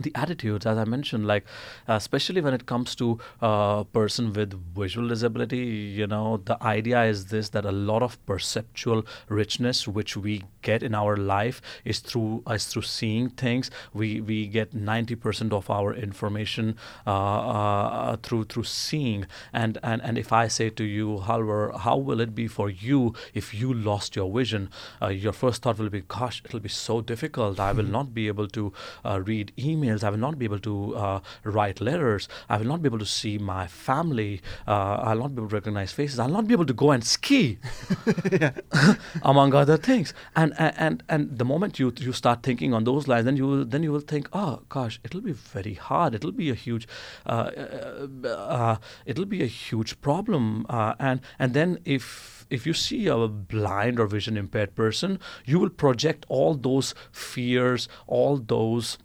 the 0.00 0.12
attitudes 0.14 0.66
as 0.66 0.78
i 0.78 0.84
mentioned 0.84 1.26
like 1.26 1.44
uh, 1.88 1.94
especially 1.94 2.40
when 2.40 2.54
it 2.54 2.66
comes 2.66 2.94
to 2.94 3.18
a 3.42 3.44
uh, 3.44 3.84
person 3.84 4.32
with 4.32 4.52
visual 4.74 5.08
disability 5.08 5.58
you 5.58 6.06
know 6.06 6.36
the 6.44 6.62
idea 6.62 7.02
is 7.04 7.26
this 7.26 7.48
that 7.50 7.64
a 7.64 7.72
lot 7.72 8.02
of 8.02 8.24
perceptual 8.26 9.04
richness 9.28 9.88
which 9.88 10.16
we 10.16 10.44
get 10.62 10.82
in 10.82 10.94
our 10.94 11.16
life 11.16 11.60
is 11.84 12.00
through 12.00 12.42
is 12.50 12.66
through 12.66 12.82
seeing 12.82 13.30
things. 13.30 13.70
We 13.92 14.20
we 14.20 14.46
get 14.46 14.74
90% 14.74 15.52
of 15.52 15.70
our 15.70 15.94
information 15.94 16.76
uh, 17.06 17.10
uh, 17.10 18.16
through 18.22 18.44
through 18.44 18.64
seeing. 18.64 19.26
And 19.52 19.78
and 19.82 20.02
and 20.02 20.18
if 20.18 20.32
i 20.32 20.48
say 20.48 20.70
to 20.70 20.84
you 20.84 21.18
Halvor 21.26 21.78
how 21.80 21.96
will 21.96 22.20
it 22.20 22.34
be 22.34 22.46
for 22.46 22.70
you 22.70 23.14
if 23.34 23.54
you 23.54 23.72
lost 23.72 24.16
your 24.16 24.30
vision? 24.32 24.70
Uh, 25.02 25.08
your 25.08 25.32
first 25.32 25.62
thought 25.62 25.78
will 25.78 25.90
be 25.90 26.02
gosh 26.02 26.42
it'll 26.44 26.60
be 26.60 26.68
so 26.68 27.00
difficult. 27.00 27.60
I 27.60 27.72
will 27.72 27.84
not 27.98 28.14
be 28.14 28.28
able 28.28 28.48
to 28.48 28.72
uh, 29.04 29.20
read 29.20 29.52
emails 29.56 29.79
emails. 29.80 30.04
I 30.04 30.10
will 30.10 30.18
not 30.18 30.38
be 30.38 30.44
able 30.44 30.58
to 30.60 30.96
uh, 30.96 31.20
write 31.44 31.80
letters. 31.80 32.28
I 32.48 32.56
will 32.58 32.66
not 32.66 32.82
be 32.82 32.88
able 32.88 32.98
to 32.98 33.06
see 33.06 33.38
my 33.38 33.66
family. 33.66 34.40
Uh, 34.66 35.00
I'll 35.02 35.18
not 35.18 35.34
be 35.34 35.40
able 35.40 35.48
to 35.48 35.54
recognize 35.54 35.92
faces. 35.92 36.18
I'll 36.18 36.28
not 36.28 36.46
be 36.46 36.54
able 36.54 36.66
to 36.66 36.72
go 36.72 36.90
and 36.90 37.04
ski, 37.04 37.58
among 39.22 39.54
other 39.54 39.76
things. 39.76 40.14
And 40.36 40.54
and 40.58 41.02
and 41.08 41.38
the 41.38 41.44
moment 41.44 41.78
you 41.78 41.92
you 41.98 42.12
start 42.12 42.42
thinking 42.42 42.74
on 42.74 42.84
those 42.84 43.08
lines, 43.08 43.24
then 43.24 43.36
you 43.36 43.46
will 43.46 43.64
then 43.64 43.82
you 43.82 43.92
will 43.92 44.00
think, 44.00 44.28
oh 44.32 44.62
gosh, 44.68 45.00
it'll 45.04 45.20
be 45.20 45.32
very 45.32 45.74
hard. 45.74 46.14
It'll 46.14 46.32
be 46.32 46.50
a 46.50 46.54
huge, 46.54 46.86
uh, 47.26 47.50
uh, 47.56 48.28
uh 48.28 48.76
it'll 49.06 49.26
be 49.26 49.42
a 49.42 49.46
huge 49.46 50.00
problem. 50.00 50.66
Uh, 50.68 50.94
and 50.98 51.20
and 51.38 51.54
then 51.54 51.78
if 51.84 52.46
if 52.50 52.66
you 52.66 52.74
see 52.74 53.06
a 53.06 53.28
blind 53.28 54.00
or 54.00 54.06
vision 54.06 54.36
impaired 54.36 54.74
person, 54.74 55.18
you 55.44 55.58
will 55.58 55.70
project 55.70 56.26
all 56.28 56.54
those 56.54 56.94
fears, 57.12 57.88
all 58.06 58.36
those 58.36 58.98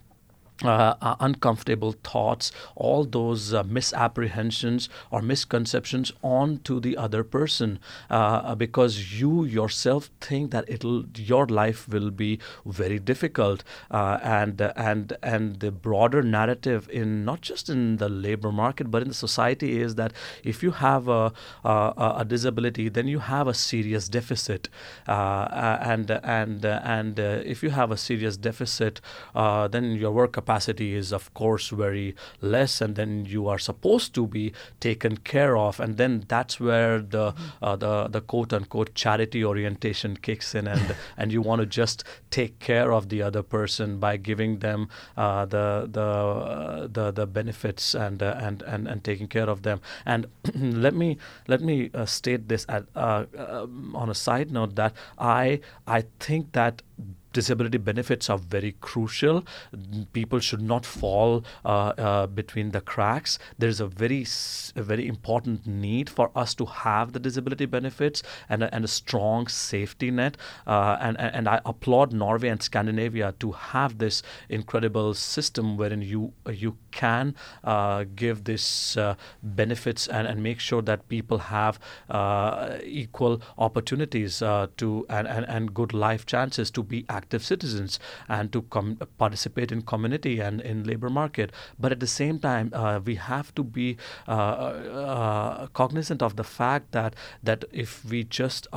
uh, 0.64 0.96
uh, 1.02 1.16
uncomfortable 1.20 1.92
thoughts, 1.92 2.50
all 2.78 3.04
those 3.04 3.54
uh, 3.54 3.62
misapprehensions 3.64 4.88
or 5.12 5.22
misconceptions 5.22 6.14
onto 6.24 6.80
the 6.80 6.96
other 6.96 7.26
person 7.26 7.78
uh, 8.10 8.56
because 8.56 9.20
you 9.20 9.44
yourself 9.44 10.10
think 10.22 10.52
that 10.52 10.64
it'll 10.70 11.04
your 11.18 11.46
life 11.48 11.90
will 11.90 12.10
be 12.10 12.40
very 12.66 13.00
difficult 13.00 13.66
uh, 13.92 14.18
and 14.24 14.62
and 14.78 15.18
and 15.22 15.60
the 15.60 15.72
broader 15.72 16.24
narrative 16.24 16.88
in 16.90 17.26
not 17.26 17.42
just 17.42 17.70
in 17.70 17.98
the 17.98 18.08
labor 18.08 18.52
market 18.52 18.90
but 18.90 19.02
in 19.02 19.10
the 19.10 19.14
society 19.14 19.82
is 19.82 19.96
that 19.96 20.14
if 20.44 20.64
you 20.64 20.72
have 20.72 21.10
a 21.10 21.34
a, 21.66 22.16
a 22.20 22.26
disability 22.26 22.88
then 22.88 23.10
you 23.10 23.20
have 23.20 23.48
a 23.48 23.54
serious 23.54 24.08
deficit 24.08 24.70
uh, 25.08 25.78
and 25.82 26.10
and 26.12 26.64
and 26.64 27.20
if 27.20 27.62
you 27.62 27.72
have 27.72 27.92
a 27.92 27.98
serious 27.98 28.38
deficit 28.38 29.02
then 29.34 29.92
your 29.96 30.12
work 30.12 30.38
capacity 30.46 30.94
is 30.94 31.12
of 31.12 31.34
course 31.34 31.70
very 31.70 32.16
less 32.40 32.82
and 32.82 32.96
then 32.96 33.26
you 33.26 33.48
are 33.48 33.58
supposed 33.58 34.14
to 34.14 34.28
be 34.28 34.54
taken 34.80 35.18
care 35.18 35.58
of. 35.58 35.80
And 35.80 35.98
then 35.98 36.24
that's 36.28 36.60
where 36.60 37.00
the 37.00 37.34
uh, 37.62 37.76
the 37.76 38.08
the 38.08 38.22
quote 38.22 38.54
unquote 38.54 38.94
charity 38.94 39.44
orientation 39.44 40.18
kicks 40.18 40.54
in 40.56 40.68
and 40.68 40.96
and 41.18 41.32
you 41.32 41.42
want 41.42 41.62
to 41.62 41.66
just 41.66 42.04
take 42.30 42.60
care 42.60 42.94
of 42.94 43.10
the 43.10 43.22
other 43.24 43.44
person 43.44 44.00
by 44.00 44.18
giving 44.18 44.60
them 44.60 44.88
uh, 45.18 45.46
the 45.46 45.90
the 45.92 46.02
uh, 46.02 46.88
the 46.98 47.12
the 47.12 47.26
benefits 47.26 47.96
and 47.96 48.22
uh, 48.22 48.36
and 48.40 48.62
and 48.62 48.88
and 48.88 49.04
taking 49.04 49.28
care 49.28 49.50
of 49.50 49.62
them. 49.64 49.82
And 50.06 50.28
let 50.86 50.94
me 50.94 51.18
let 51.48 51.62
me 51.62 51.90
uh, 51.94 52.06
state 52.06 52.48
this 52.48 52.66
at, 52.70 52.84
uh, 52.96 53.26
on 53.94 54.10
a 54.10 54.16
side 54.16 54.52
note 54.52 54.76
that 54.76 54.94
I 55.18 55.60
I 55.88 56.04
think 56.20 56.52
that 56.52 56.84
disability 57.36 57.78
benefits 57.78 58.30
are 58.30 58.38
very 58.38 58.74
crucial. 58.80 59.44
People 60.14 60.40
should 60.40 60.62
not 60.62 60.86
fall 60.86 61.44
uh, 61.66 61.68
uh, 62.08 62.28
between 62.28 62.72
the 62.72 62.82
cracks. 62.82 63.38
There's 63.60 63.82
a 63.82 63.88
very, 63.88 64.26
a 64.76 64.84
very 64.92 65.06
important 65.08 65.68
need 65.68 66.10
for 66.10 66.32
us 66.44 66.56
to 66.56 66.66
have 66.66 67.12
the 67.12 67.20
disability 67.20 67.66
benefits 67.66 68.24
and 68.50 68.64
a, 68.64 68.74
and 68.74 68.86
a 68.86 68.88
strong 68.88 69.48
safety 69.48 70.12
net. 70.12 70.38
Uh, 70.66 70.98
and, 71.02 71.20
and 71.20 71.50
I 71.50 71.60
applaud 71.66 72.14
Norway 72.14 72.48
and 72.48 72.64
Scandinavia 72.64 73.34
to 73.40 73.52
have 73.52 73.98
this 73.98 74.24
incredible 74.50 75.14
system 75.14 75.76
wherein 75.78 76.02
you 76.02 76.32
you 76.64 76.78
can 76.92 77.36
uh, 77.66 78.06
give 78.16 78.46
this 78.46 78.96
uh, 78.96 79.16
benefits 79.44 80.08
and, 80.08 80.26
and 80.28 80.42
make 80.42 80.60
sure 80.60 80.82
that 80.82 81.10
people 81.10 81.38
have 81.38 81.80
uh, 82.10 82.78
equal 82.84 83.42
opportunities 83.58 84.40
to 84.78 85.06
and, 85.10 85.28
and, 85.28 85.46
and 85.56 85.74
good 85.74 85.94
life 85.94 86.26
chances 86.26 86.72
to 86.72 86.82
be 86.82 87.06
active 87.10 87.25
active 87.26 87.44
citizens 87.44 88.00
and 88.30 88.52
to 88.54 88.62
com- 88.64 88.98
participate 89.18 89.72
in 89.72 89.82
community 89.82 90.40
and 90.40 90.62
in 90.62 90.84
labor 90.84 91.10
market. 91.10 91.52
But 91.80 91.92
at 91.92 92.00
the 92.00 92.08
same 92.08 92.40
time, 92.40 92.72
uh, 92.74 93.00
we 93.04 93.16
have 93.16 93.54
to 93.56 93.64
be 93.64 93.98
uh, 94.28 94.32
uh, 94.32 95.68
cognizant 95.82 96.22
of 96.22 96.36
the 96.36 96.44
fact 96.44 96.92
that 96.92 97.16
that 97.44 97.66
if 97.72 98.06
we 98.06 98.24
just 98.24 98.68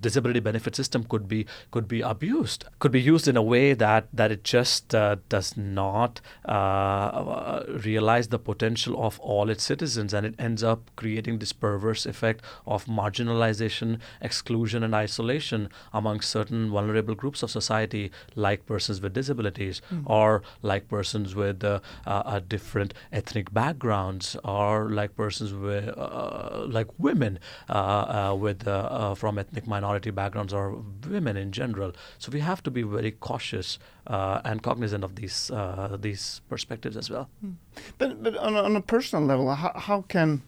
disability 0.00 0.40
benefit 0.40 0.74
system 0.74 1.04
could 1.04 1.28
be 1.28 1.44
could 1.70 1.86
be 1.86 2.00
abused 2.00 2.64
could 2.78 2.92
be 2.92 3.00
used 3.00 3.28
in 3.28 3.36
a 3.36 3.42
way 3.42 3.74
that 3.74 4.06
that 4.12 4.32
it 4.32 4.42
just 4.42 4.94
uh, 4.94 5.16
does 5.28 5.56
not 5.56 6.20
uh, 6.46 7.62
realize 7.84 8.28
the 8.28 8.38
potential 8.38 9.04
of 9.04 9.20
all 9.20 9.50
its 9.50 9.62
citizens 9.62 10.14
and 10.14 10.24
it 10.24 10.34
ends 10.38 10.62
up 10.62 10.90
creating 10.96 11.38
this 11.38 11.52
perverse 11.52 12.06
effect 12.06 12.42
of 12.66 12.86
marginalization 12.86 13.98
exclusion 14.22 14.82
and 14.82 14.94
isolation 14.94 15.68
among 15.92 16.20
certain 16.20 16.70
vulnerable 16.70 17.14
groups 17.14 17.42
of 17.42 17.50
society 17.50 18.10
like 18.34 18.64
persons 18.64 19.00
with 19.00 19.12
disabilities 19.12 19.82
mm. 19.92 20.02
or 20.06 20.42
like 20.62 20.88
persons 20.88 21.34
with 21.34 21.62
uh, 21.62 21.80
uh, 22.06 22.40
different 22.48 22.94
ethnic 23.12 23.52
backgrounds 23.52 24.36
or 24.44 24.88
like 24.90 25.14
persons 25.16 25.52
with 25.52 25.88
uh, 25.98 26.64
like 26.66 26.86
women 26.98 27.38
uh, 27.68 28.34
with 28.38 28.66
from 29.18 29.38
ethnic 29.38 29.66
minority 29.66 30.10
backgrounds 30.10 30.52
or 30.52 30.82
women 31.10 31.36
in 31.36 31.50
general. 31.50 31.92
So 32.18 32.30
we 32.30 32.40
have 32.40 32.62
to 32.62 32.70
be 32.70 32.82
very 32.82 33.10
cautious 33.10 33.78
uh, 34.06 34.40
and 34.44 34.62
cognizant 34.62 35.04
of 35.04 35.16
these 35.16 35.50
uh, 35.50 35.96
these 36.00 36.40
perspectives 36.48 36.96
as 36.96 37.10
well. 37.10 37.28
Hmm. 37.40 37.52
But 37.98 38.22
but 38.22 38.36
on 38.36 38.54
a, 38.54 38.62
on 38.62 38.76
a 38.76 38.80
personal 38.80 39.24
level, 39.26 39.52
how, 39.54 39.72
how 39.74 40.02
can 40.02 40.42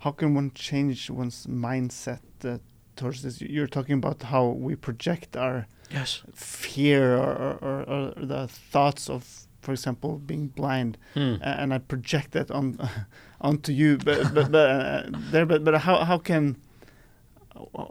how 0.00 0.12
can 0.12 0.34
one 0.34 0.50
change 0.54 1.10
one's 1.10 1.46
mindset 1.46 2.20
uh, 2.44 2.58
towards 2.94 3.22
this? 3.22 3.40
You're 3.40 3.72
talking 3.78 3.94
about 3.94 4.22
how 4.22 4.48
we 4.48 4.76
project 4.76 5.36
our 5.36 5.66
yes 5.90 6.22
fear 6.34 7.16
or, 7.16 7.58
or, 7.62 7.76
or 7.88 8.26
the 8.26 8.48
thoughts 8.48 9.08
of 9.08 9.46
for 9.66 9.72
example, 9.72 10.18
being 10.18 10.46
blind, 10.46 10.96
hmm. 11.14 11.34
and 11.42 11.74
I 11.74 11.78
project 11.78 12.30
that 12.32 12.52
on 12.52 12.78
onto 13.40 13.72
you. 13.72 13.98
But 13.98 14.32
but, 14.32 14.52
but 14.52 14.70
uh, 14.70 15.02
there, 15.32 15.44
but 15.44 15.64
but 15.64 15.74
how 15.78 16.04
how 16.04 16.18
can 16.18 16.56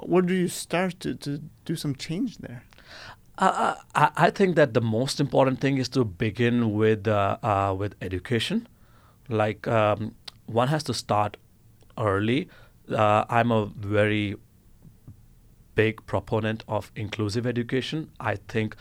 where 0.04 0.21
do 0.21 0.34
you 0.34 0.47
start 0.47 0.99
to, 1.01 1.15
to 1.15 1.41
do 1.65 1.75
some 1.75 1.95
change 1.95 2.38
there? 2.38 2.63
Uh, 3.38 3.75
I, 3.93 4.12
I 4.15 4.30
think 4.30 4.56
that 4.56 4.73
the 4.73 4.82
most 4.82 5.19
important 5.19 5.60
thing 5.60 5.78
is 5.78 5.89
to 5.89 6.06
begin 6.06 6.73
with 6.73 7.08
uh, 7.08 7.38
uh, 7.43 7.75
with 7.78 7.95
education. 8.01 8.67
Like 9.28 9.67
um, 9.67 10.15
one 10.45 10.69
has 10.69 10.84
to 10.84 10.93
start 10.93 11.38
early. 11.97 12.47
Uh, 12.89 13.25
I'm 13.30 13.51
a 13.51 13.65
very 13.65 14.36
big 15.73 16.06
proponent 16.06 16.63
of 16.67 16.91
inclusive 16.95 17.45
education. 17.45 18.12
I 18.19 18.38
think 18.47 18.75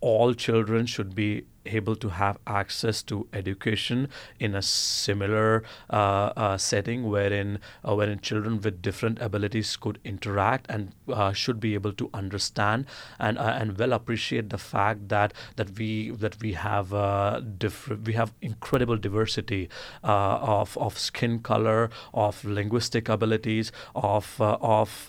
all 0.00 0.32
children 0.32 0.86
should 0.86 1.14
be 1.14 1.44
able 1.66 1.96
to 1.96 2.08
have 2.08 2.38
access 2.46 3.02
to 3.02 3.26
education 3.32 4.08
in 4.38 4.54
a 4.54 4.62
similar 4.62 5.62
uh, 5.90 6.32
uh, 6.36 6.56
setting 6.58 7.08
wherein 7.08 7.58
uh, 7.84 7.94
wherein 7.94 8.18
children 8.20 8.60
with 8.60 8.80
different 8.82 9.20
abilities 9.20 9.76
could 9.76 9.98
interact 10.04 10.66
and 10.68 10.92
uh, 11.08 11.32
should 11.32 11.60
be 11.60 11.74
able 11.74 11.92
to 11.92 12.10
understand 12.14 12.86
and 13.18 13.38
uh, 13.38 13.56
and 13.58 13.78
well 13.78 13.92
appreciate 13.92 14.50
the 14.50 14.58
fact 14.58 15.08
that 15.08 15.32
that 15.56 15.78
we 15.78 16.10
that 16.10 16.40
we 16.40 16.52
have 16.52 16.94
uh, 16.94 17.40
different 17.40 18.06
we 18.06 18.12
have 18.12 18.32
incredible 18.40 18.96
diversity 18.96 19.68
of 20.02 20.76
of 20.78 20.98
skin 20.98 21.38
color 21.40 21.90
of 22.14 22.44
linguistic 22.44 23.08
abilities 23.08 23.72
of 23.94 24.40
of 24.40 25.06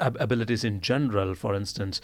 abilities 0.00 0.64
in 0.64 0.80
general. 0.80 1.34
For 1.34 1.54
instance 1.54 2.00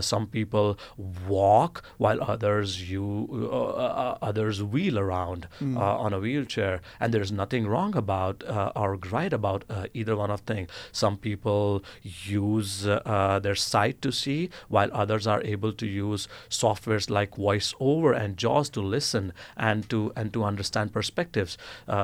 some 0.00 0.26
people 0.26 0.78
walk 1.26 1.82
while 1.98 2.22
others 2.22 2.51
others 2.52 2.90
you 2.90 3.48
uh, 3.52 3.56
uh, 3.56 4.18
others 4.22 4.62
wheel 4.62 4.98
around 4.98 5.48
mm. 5.60 5.76
on 5.78 6.12
a 6.12 6.18
wheelchair, 6.18 6.80
and 7.00 7.12
there's 7.14 7.32
nothing 7.32 7.66
wrong 7.66 7.96
about 7.96 8.44
or 8.76 8.96
right 9.10 9.32
about 9.32 9.64
either 9.94 10.16
one 10.16 10.30
of 10.30 10.40
things. 10.40 10.68
Some 10.92 11.16
people 11.16 11.82
use 12.02 12.82
their 12.82 13.54
sight 13.54 14.02
to 14.02 14.12
see, 14.12 14.50
while 14.68 14.90
others 14.92 15.26
are 15.26 15.42
able 15.42 15.72
to 15.72 15.86
use 15.86 16.28
softwares 16.48 17.08
like 17.10 17.32
VoiceOver 17.32 18.16
and 18.16 18.36
JAWS 18.36 18.68
to 18.70 18.80
listen 18.80 19.32
and 19.56 19.88
to 19.90 20.12
and 20.16 20.32
to 20.32 20.44
understand 20.44 20.92
perspectives. 20.92 21.56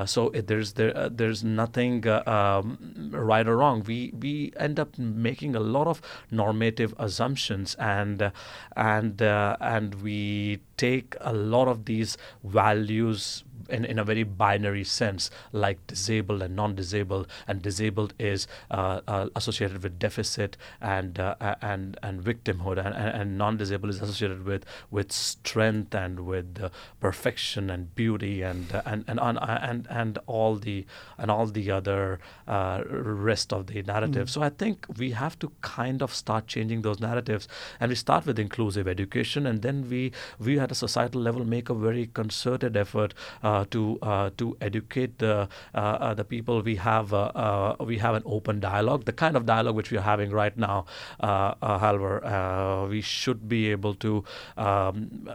so 0.05 0.29
it, 0.29 0.47
there's 0.47 0.73
there 0.73 1.09
there's 1.09 1.43
nothing 1.43 2.07
um, 2.07 2.77
right 3.11 3.47
or 3.47 3.57
wrong. 3.57 3.83
We 3.85 4.11
we 4.23 4.53
end 4.57 4.79
up 4.79 4.97
making 4.97 5.55
a 5.55 5.63
lot 5.75 5.87
of 5.87 6.01
normative 6.31 6.93
assumptions 6.97 7.75
and 7.75 8.31
and 8.75 9.21
uh, 9.21 9.57
and 9.59 9.95
we 10.05 10.28
take 10.77 11.15
a 11.21 11.33
lot 11.33 11.67
of 11.67 11.85
these 11.85 12.17
values 12.43 13.43
in, 13.69 13.85
in 13.85 13.99
a 13.99 14.03
very 14.03 14.23
binary 14.23 14.83
sense, 14.83 15.29
like 15.51 15.85
disabled 15.87 16.41
and 16.41 16.55
non-disabled, 16.55 17.27
and 17.47 17.61
disabled 17.61 18.13
is 18.19 18.47
uh, 18.71 19.01
uh, 19.07 19.27
associated 19.35 19.83
with 19.83 19.99
deficit 19.99 20.57
and 20.81 21.19
uh, 21.19 21.55
and 21.61 21.97
and 22.01 22.23
victimhood, 22.23 22.77
and, 22.83 22.95
and 22.95 23.37
non-disabled 23.37 23.89
is 23.89 24.01
associated 24.01 24.45
with 24.45 24.65
with 24.89 25.11
strength 25.11 25.93
and 25.93 26.21
with 26.21 26.61
uh, 26.61 26.69
perfection 26.99 27.69
and 27.69 27.93
beauty 27.95 28.41
and 28.41 28.73
uh, 28.73 28.81
and 28.85 29.03
and, 29.07 29.19
and 29.41 29.87
and 29.89 30.17
all 30.25 30.55
the 30.55 30.85
and 31.17 31.29
all 31.29 31.45
the 31.45 31.69
other 31.71 32.19
uh, 32.47 32.81
rest 32.89 33.53
of 33.53 33.67
the 33.67 33.81
narrative. 33.83 34.27
Mm. 34.27 34.29
So 34.29 34.41
I 34.41 34.49
think 34.49 34.85
we 34.97 35.11
have 35.11 35.37
to 35.39 35.51
kind 35.61 36.01
of 36.01 36.13
start 36.13 36.47
changing 36.47 36.81
those 36.81 36.99
narratives, 36.99 37.47
and 37.79 37.89
we 37.89 37.95
start 37.95 38.25
with 38.25 38.39
inclusive 38.39 38.87
education, 38.87 39.45
and 39.45 39.61
then 39.61 39.89
we 39.89 40.11
we 40.39 40.59
at 40.59 40.71
a 40.71 40.75
societal 40.75 41.21
level 41.21 41.45
make 41.45 41.69
a 41.69 41.73
very 41.73 42.07
concerted 42.07 42.77
effort. 42.77 43.13
Uh, 43.43 43.48
uh, 43.48 43.48
Uh, 43.49 43.65
to 43.71 43.97
uh, 44.03 44.29
to 44.37 44.55
educate 44.61 45.17
the 45.17 45.35
uh, 45.73 45.77
uh 45.77 46.13
the 46.13 46.23
people. 46.23 46.61
We 46.61 46.75
have 46.75 47.13
uh, 47.13 47.75
we 47.91 47.97
have 47.97 48.13
an 48.13 48.23
open 48.25 48.59
dialogue, 48.59 49.05
the 49.05 49.15
kind 49.21 49.35
of 49.35 49.45
dialogue 49.45 49.75
which 49.75 49.91
we 49.91 49.97
are 49.97 50.07
having 50.13 50.29
right 50.29 50.55
now, 50.55 50.85
Halvar. 51.21 52.89
we 52.89 53.01
should 53.01 53.49
be 53.53 53.61
able 53.71 53.95
to 54.05 54.23
um, 54.57 55.27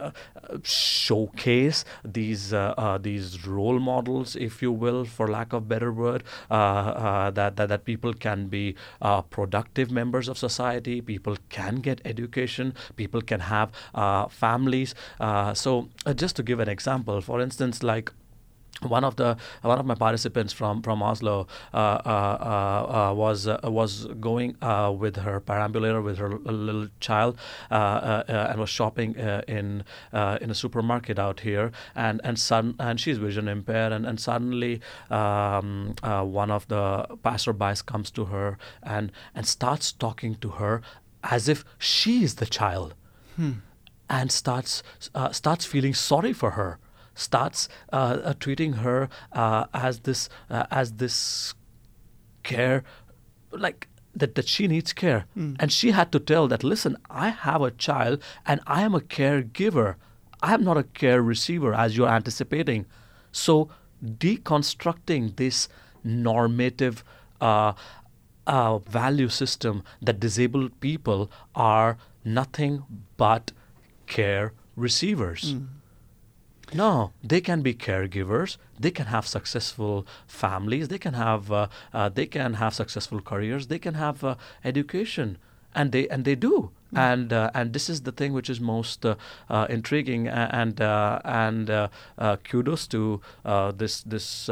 showcase 0.62 1.85
these 2.18 2.55
these 3.09 3.46
role 3.46 3.81
models, 3.81 4.37
if 4.37 4.62
you 4.62 4.72
will, 4.85 5.05
for 5.05 5.27
lack 5.29 5.53
of 5.53 5.68
better 5.68 5.92
word, 5.92 6.22
that, 6.48 7.57
that 7.57 7.68
that 7.72 7.85
people 7.85 8.14
can 8.27 8.46
be 8.57 8.77
productive 9.31 9.90
members 9.90 10.29
of 10.29 10.38
society. 10.38 11.00
People 11.00 11.37
can 11.48 11.81
get 11.88 12.00
education. 12.05 12.74
People 12.96 13.22
can 13.22 13.40
have 13.40 13.72
families. 14.31 14.94
so, 15.64 15.88
just 16.14 16.37
to 16.37 16.42
give 16.42 16.61
an 16.61 16.68
example, 16.68 17.20
for 17.20 17.40
instance, 17.40 17.83
like 17.83 18.04
one 18.82 19.04
of 19.04 19.16
the 19.16 19.37
one 19.62 19.78
of 19.78 19.87
my 19.87 19.94
participants 19.94 20.52
from 20.52 20.82
from 20.82 21.02
Oslo 21.02 21.46
uh, 21.72 21.76
uh, 21.76 21.98
uh, 22.04 23.10
uh 23.10 23.14
was 23.14 23.46
uh, 23.46 23.58
was 23.64 24.06
going 24.20 24.56
uh, 24.62 24.92
with 24.96 25.16
her 25.16 25.40
perambulator 25.40 26.02
with 26.02 26.18
her 26.18 26.38
little 26.38 26.88
child 27.00 27.38
and 27.70 28.58
was 28.58 28.70
shopping 28.70 29.14
in 29.48 29.84
in 30.12 30.50
a 30.50 30.54
supermarket 30.54 31.18
out 31.18 31.40
here. 31.40 31.72
And 31.94 32.20
and 32.24 32.38
sudden 32.38 32.74
and 32.78 33.00
she's 33.00 33.18
vision 33.18 33.48
impaired 33.48 33.92
and 33.92 34.06
and 34.06 34.20
suddenly 34.20 34.80
um, 35.10 35.94
one 36.02 36.50
of 36.50 36.68
the 36.68 37.06
passerbys 37.24 37.84
comes 37.84 38.10
to 38.12 38.26
her 38.26 38.58
and 38.82 39.12
and 39.34 39.46
starts 39.46 39.92
talking 39.92 40.34
to 40.37 40.50
her 40.50 40.82
as 41.22 41.48
if 41.48 41.64
she 41.78 42.22
is 42.24 42.37
the 42.37 42.46
child. 42.46 42.94
Hmm. 43.37 43.52
and 44.08 44.30
starts 44.30 44.82
starts 45.32 45.64
feeling 45.64 45.92
sorry 45.92 46.32
for 46.32 46.50
her 46.52 46.78
starts 47.14 47.68
uh, 47.92 48.18
uh, 48.24 48.35
treating 48.38 48.74
her 48.74 49.09
uh, 49.33 49.66
as 49.72 50.00
this 50.00 50.29
as 50.50 50.92
this 50.94 51.55
care, 52.42 52.85
like 53.50 53.88
that, 54.14 54.35
that 54.35 54.48
she 54.48 54.68
needs 54.68 54.92
care. 54.92 55.27
Mm. 55.37 55.57
And 55.59 55.72
she 55.72 55.90
had 55.90 56.12
to 56.12 56.20
tell 56.20 56.48
that, 56.48 56.62
listen, 56.62 56.96
I 57.11 57.31
have 57.31 57.62
a 57.62 57.70
child 57.70 58.22
and 58.46 58.61
I 58.66 58.83
am 58.83 58.94
a 58.94 59.00
caregiver. 59.00 59.96
I 60.42 60.55
am 60.55 60.62
not 60.62 60.77
a 60.77 60.83
care 60.83 61.22
receiver 61.22 61.74
as 61.74 61.96
you're 61.96 62.09
anticipating. 62.09 62.87
So 63.33 63.70
deconstructing 64.05 65.37
this 65.37 65.68
normative 66.05 67.03
uh, 67.40 67.72
uh, 68.46 68.79
value 68.79 69.29
system 69.29 69.83
that 70.03 70.20
disabled 70.20 70.79
people 70.81 71.31
are 71.55 71.96
nothing 72.24 72.85
but 73.16 73.53
care 74.07 74.53
receivers. 74.77 75.55
Mm. 75.55 75.66
No, 76.74 77.12
they 77.22 77.40
can 77.40 77.62
be 77.62 77.72
caregivers. 77.72 78.56
They 78.80 78.90
can 78.90 79.06
have 79.06 79.28
successful 79.28 80.04
families. 80.26 80.88
They 80.88 80.98
can 80.98 81.14
have 81.14 81.52
uh, 81.52 81.68
uh, 81.92 82.08
they 82.08 82.26
can 82.26 82.54
have 82.54 82.74
successful 82.74 83.20
careers. 83.20 83.68
They 83.68 83.78
can 83.78 83.94
have 83.94 84.24
uh, 84.24 84.34
education, 84.64 85.38
and 85.72 85.92
they 85.92 86.08
and 86.08 86.24
they 86.24 86.34
do. 86.34 86.72
And 86.96 87.33
uh, 87.33 87.50
and 87.54 87.72
this 87.72 87.88
is 87.88 88.02
the 88.02 88.12
thing 88.12 88.33
which 88.33 88.48
is 88.50 88.61
most 88.61 89.04
uh, 89.04 89.16
uh, 89.48 89.66
intriguing 89.68 90.28
and 90.28 90.80
and 90.80 91.90
kudos 92.44 92.87
to 92.88 93.20
this 93.76 94.02
this 94.02 94.46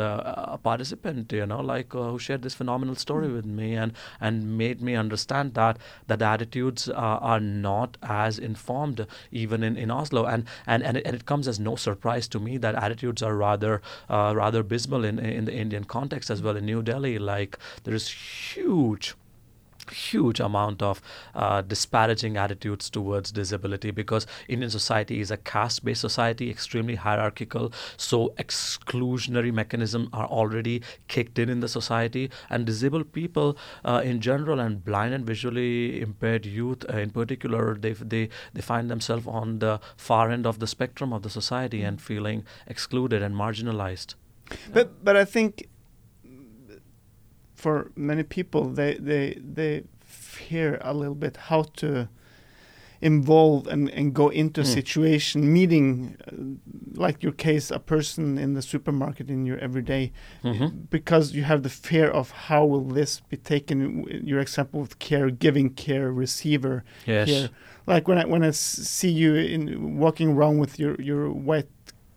participant 0.62 1.32
you 1.32 1.46
know 1.46 1.60
like 1.60 1.92
who 1.92 2.18
shared 2.18 2.42
this 2.42 2.54
phenomenal 2.54 2.94
story 2.94 3.28
mm. 3.28 3.34
with 3.34 3.46
me 3.46 3.74
and 3.74 3.92
and 4.20 4.58
made 4.58 4.80
me 4.82 4.94
understand 4.94 5.54
that 5.54 5.78
that 6.06 6.22
attitudes 6.22 6.88
are 6.88 7.40
not 7.40 7.96
as 8.02 8.38
informed 8.38 9.06
even 9.30 9.62
in, 9.62 9.76
in 9.76 9.90
Oslo 9.90 10.24
and 10.24 10.44
and 10.66 10.82
and 10.82 10.96
it, 10.96 11.06
and 11.06 11.14
it 11.14 11.26
comes 11.26 11.48
as 11.48 11.58
no 11.60 11.76
surprise 11.76 12.28
to 12.28 12.40
me 12.40 12.56
that 12.58 12.74
attitudes 12.74 13.22
are 13.22 13.36
rather 13.36 13.80
rather 14.08 14.60
abysmal 14.60 15.04
in 15.04 15.18
in 15.18 15.44
the 15.44 15.54
Indian 15.54 15.84
context 15.84 16.30
as 16.30 16.42
well 16.42 16.56
in 16.56 16.66
New 16.66 16.82
Delhi 16.82 17.18
like 17.18 17.58
there 17.84 17.94
is 17.94 18.08
huge 18.08 19.14
huge 19.90 20.40
amount 20.40 20.82
of 20.82 21.00
uh, 21.34 21.62
disparaging 21.62 22.36
attitudes 22.36 22.88
towards 22.90 23.32
disability 23.32 23.90
because 23.90 24.26
Indian 24.48 24.70
society 24.70 25.20
is 25.20 25.30
a 25.30 25.36
caste-based 25.36 26.00
society, 26.00 26.50
extremely 26.50 26.94
hierarchical. 26.94 27.72
So 27.96 28.34
exclusionary 28.38 29.52
mechanisms 29.52 30.08
are 30.12 30.26
already 30.26 30.82
kicked 31.08 31.38
in 31.38 31.48
in 31.48 31.60
the 31.60 31.68
society, 31.68 32.30
and 32.48 32.66
disabled 32.66 33.12
people 33.12 33.56
uh, 33.84 34.02
in 34.04 34.20
general, 34.20 34.60
and 34.60 34.84
blind 34.84 35.14
and 35.14 35.26
visually 35.26 36.00
impaired 36.00 36.46
youth 36.46 36.84
uh, 36.88 36.98
in 36.98 37.10
particular, 37.10 37.74
they 37.74 37.92
they 37.92 38.28
they 38.52 38.60
find 38.60 38.90
themselves 38.90 39.26
on 39.26 39.58
the 39.58 39.80
far 39.96 40.30
end 40.30 40.46
of 40.46 40.58
the 40.58 40.66
spectrum 40.66 41.12
of 41.12 41.22
the 41.22 41.30
society 41.30 41.82
and 41.82 42.00
feeling 42.00 42.44
excluded 42.66 43.22
and 43.22 43.34
marginalized. 43.34 44.14
But 44.72 45.04
but 45.04 45.16
I 45.16 45.24
think 45.24 45.68
for 47.62 47.92
many 47.94 48.24
people 48.24 48.62
they 48.78 48.94
they 48.94 49.38
they 49.58 49.84
fear 50.04 50.78
a 50.80 50.92
little 50.92 51.14
bit 51.14 51.34
how 51.48 51.62
to 51.62 52.08
involve 53.00 53.66
and, 53.66 53.88
and 53.90 54.14
go 54.14 54.28
into 54.28 54.60
a 54.60 54.64
mm. 54.64 54.74
situation 54.78 55.52
meeting 55.52 56.16
uh, 56.26 57.00
like 57.00 57.22
your 57.22 57.32
case 57.32 57.70
a 57.70 57.78
person 57.78 58.38
in 58.38 58.54
the 58.54 58.62
supermarket 58.62 59.28
in 59.28 59.46
your 59.46 59.58
everyday 59.58 60.12
mm-hmm. 60.42 60.66
because 60.90 61.32
you 61.32 61.42
have 61.42 61.62
the 61.62 61.68
fear 61.68 62.08
of 62.08 62.30
how 62.46 62.64
will 62.64 62.84
this 62.98 63.20
be 63.28 63.36
taken 63.36 64.04
your 64.24 64.40
example 64.40 64.80
with 64.80 64.98
care 64.98 65.30
giving 65.30 65.70
care 65.70 66.12
receiver 66.12 66.84
yes. 67.06 67.28
here 67.28 67.48
like 67.86 68.06
when 68.08 68.18
i 68.18 68.24
when 68.24 68.42
i 68.44 68.50
see 68.50 69.10
you 69.10 69.34
in 69.34 69.98
walking 69.98 70.30
around 70.30 70.58
with 70.58 70.78
your 70.78 70.94
your 71.00 71.30
white 71.30 71.68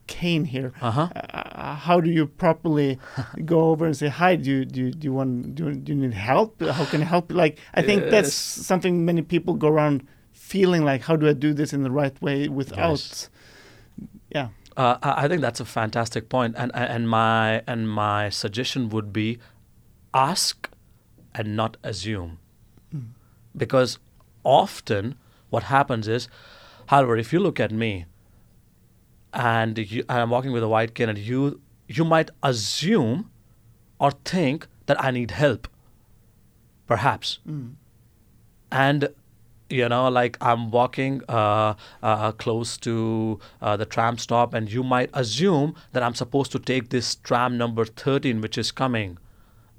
cane 0.08 0.46
here. 0.46 0.72
Uh-huh. 0.82 1.10
Uh, 1.16 1.76
how 1.76 2.00
do 2.02 2.10
you 2.10 2.28
properly 2.28 3.00
go 3.46 3.70
over 3.70 3.86
and 3.86 3.98
say 3.98 4.08
hi? 4.08 4.36
Do 4.36 4.50
you 4.50 4.66
do 4.66 4.82
you, 4.82 4.92
do 4.92 5.06
you 5.06 5.14
want 5.14 5.56
do 5.56 5.66
you, 5.66 5.76
do 5.76 5.94
you 5.94 6.00
need 6.00 6.14
help? 6.14 6.62
How 6.62 6.86
can 6.86 7.02
I 7.02 7.06
help? 7.06 7.32
Like 7.32 7.60
I 7.74 7.82
think 7.82 8.10
that's 8.10 8.34
something 8.34 9.06
many 9.06 9.22
people 9.22 9.56
go 9.56 9.68
around 9.68 10.08
feeling 10.32 10.86
like, 10.86 11.02
how 11.02 11.16
do 11.16 11.28
I 11.28 11.34
do 11.34 11.54
this 11.54 11.74
in 11.74 11.84
the 11.84 11.92
right 11.92 12.20
way 12.22 12.48
without? 12.48 12.92
Yes. 12.92 13.30
Yeah. 14.30 14.50
Uh, 14.78 14.98
I 15.02 15.26
I 15.26 15.28
think 15.28 15.42
that's 15.42 15.60
a 15.60 15.66
fantastic 15.66 16.30
point, 16.30 16.56
and 16.58 16.72
and 16.76 17.10
my 17.10 17.64
and 17.66 17.90
my 17.90 18.30
suggestion 18.30 18.90
would 18.90 19.14
be, 19.14 19.40
ask, 20.14 20.70
and 21.34 21.56
not 21.56 21.78
assume, 21.82 22.40
because 23.56 24.00
often 24.44 25.16
what 25.50 25.64
happens 25.64 26.08
is, 26.08 26.28
however, 26.88 27.16
if 27.18 27.32
you 27.32 27.40
look 27.40 27.60
at 27.60 27.72
me, 27.72 28.06
and 29.36 29.78
you, 29.78 30.04
I'm 30.10 30.30
walking 30.30 30.52
with 30.52 30.64
a 30.64 30.68
white 30.68 30.96
cane, 30.96 31.10
and 31.10 31.18
you 31.18 31.62
you 31.88 32.04
might 32.06 32.32
assume, 32.42 33.30
or 34.00 34.12
think 34.12 34.68
that 34.88 35.04
I 35.04 35.12
need 35.12 35.32
help. 35.32 35.68
Perhaps, 36.88 37.40
and 38.72 39.10
you 39.70 39.90
know 39.90 40.08
like 40.08 40.38
i'm 40.42 40.70
walking 40.70 41.22
uh, 41.28 41.74
uh, 42.04 42.32
close 42.34 42.78
to 42.78 43.40
uh, 43.62 43.76
the 43.76 43.86
tram 43.86 44.18
stop 44.18 44.54
and 44.54 44.72
you 44.72 44.84
might 44.84 45.10
assume 45.14 45.74
that 45.92 46.04
i'm 46.04 46.14
supposed 46.14 46.52
to 46.52 46.60
take 46.60 46.90
this 46.90 47.16
tram 47.16 47.58
number 47.58 47.86
13 47.86 48.42
which 48.42 48.58
is 48.58 48.72
coming. 48.72 49.18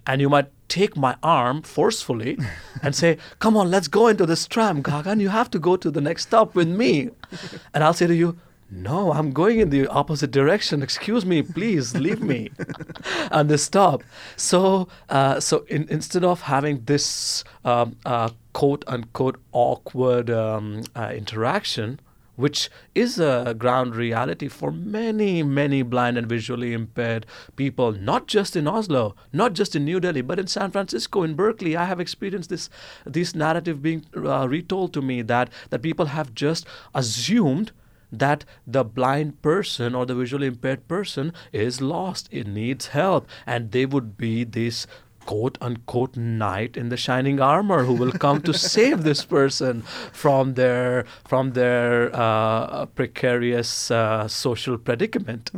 And 0.09 0.21
you 0.21 0.29
might 0.29 0.47
take 0.69 0.97
my 0.97 1.17
arm 1.21 1.63
forcefully 1.63 2.39
and 2.83 2.95
say 2.95 3.19
come 3.41 3.57
on 3.57 3.71
let's 3.73 3.89
go 3.89 4.07
into 4.07 4.25
this 4.25 4.47
tram 4.47 4.81
gagan. 4.81 5.21
You 5.21 5.31
have 5.31 5.51
to 5.51 5.59
go 5.59 5.77
to 5.77 5.91
the 5.91 6.01
next 6.01 6.23
stop 6.23 6.55
with 6.55 6.69
me. 6.69 7.11
And 7.75 7.83
i'll 7.83 7.93
say 7.93 8.07
to 8.07 8.15
you 8.15 8.39
no, 8.71 9.13
I'm 9.13 9.33
going 9.33 9.61
in 9.61 9.71
the 9.71 9.87
opposite 9.87 10.33
direction. 10.33 10.83
Excuse 10.83 11.25
me, 11.25 11.43
please 11.43 11.95
leave 11.95 12.21
me 12.21 12.51
and 13.31 13.49
they 13.49 13.57
stop. 13.57 14.03
So, 14.37 14.89
uh, 15.09 15.39
so 15.39 15.65
in, 15.69 15.87
instead 15.89 16.25
of 16.25 16.43
having 16.43 16.83
this 16.85 17.45
um, 17.65 17.97
uh, 18.05 18.31
quote 18.53 18.85
unquote 18.89 19.41
awkward 19.53 20.31
um, 20.31 20.83
uh, 20.97 21.13
interaction, 21.15 22.01
which 22.35 22.69
is 22.95 23.19
a 23.19 23.55
ground 23.57 23.95
reality 23.95 24.49
for 24.49 24.71
many, 24.71 25.43
many 25.43 25.83
blind 25.83 26.19
and 26.19 26.29
visually 26.29 26.73
impaired 26.73 27.25
people, 27.55 27.93
not 27.93 28.27
just 28.27 28.57
in 28.57 28.69
Oslo, 28.69 29.15
not 29.33 29.55
just 29.55 29.75
in 29.75 29.85
New 29.85 30.01
Delhi, 30.01 30.21
but 30.21 30.39
in 30.39 30.47
San 30.47 30.71
Francisco, 30.71 31.23
in 31.23 31.35
Berkeley. 31.35 31.77
I 31.77 31.85
have 31.85 32.01
experienced 32.01 32.51
this, 32.51 32.69
this 33.05 33.35
narrative 33.35 33.81
being 33.81 34.05
uh, 34.15 34.49
retold 34.49 34.93
to 34.95 35.03
me 35.03 35.23
that, 35.23 35.51
that 35.71 35.83
people 35.83 36.07
have 36.07 36.35
just 36.35 36.67
assumed 36.95 37.73
that 38.13 38.45
the 38.67 38.85
blind 38.85 39.43
person 39.43 39.95
or 39.95 40.07
the 40.07 40.15
visually 40.15 40.47
impaired 40.47 40.87
person 40.89 41.33
is 41.53 41.81
lost, 41.81 42.29
it 42.31 42.47
needs 42.47 42.89
help, 42.89 43.29
and 43.47 43.73
they 43.73 43.87
would 43.87 44.17
be 44.17 44.45
this 44.45 44.87
quote 45.27 45.59
unquote 45.61 46.17
knight 46.17 46.77
in 46.77 46.89
the 46.89 46.97
shining 46.97 47.41
armor 47.41 47.85
who 47.85 47.95
will 47.95 48.13
come 48.13 48.41
to 48.41 48.55
save 48.75 49.03
this 49.03 49.25
person 49.25 49.83
from 50.13 50.55
their 50.55 51.05
from 51.27 51.53
their 51.53 52.15
uh, 52.15 52.87
precarious 52.87 53.91
uh, 53.91 54.29
social 54.29 54.79
predicament. 54.79 55.51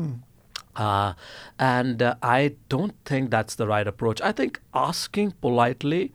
Uh, 0.75 1.13
and 1.59 2.03
uh, 2.03 2.15
I 2.23 2.55
don't 2.69 2.95
think 3.05 3.31
that's 3.31 3.55
the 3.55 3.67
right 3.67 3.87
approach. 3.87 4.21
I 4.21 4.33
think 4.33 4.61
asking 4.75 5.33
politely 5.41 6.13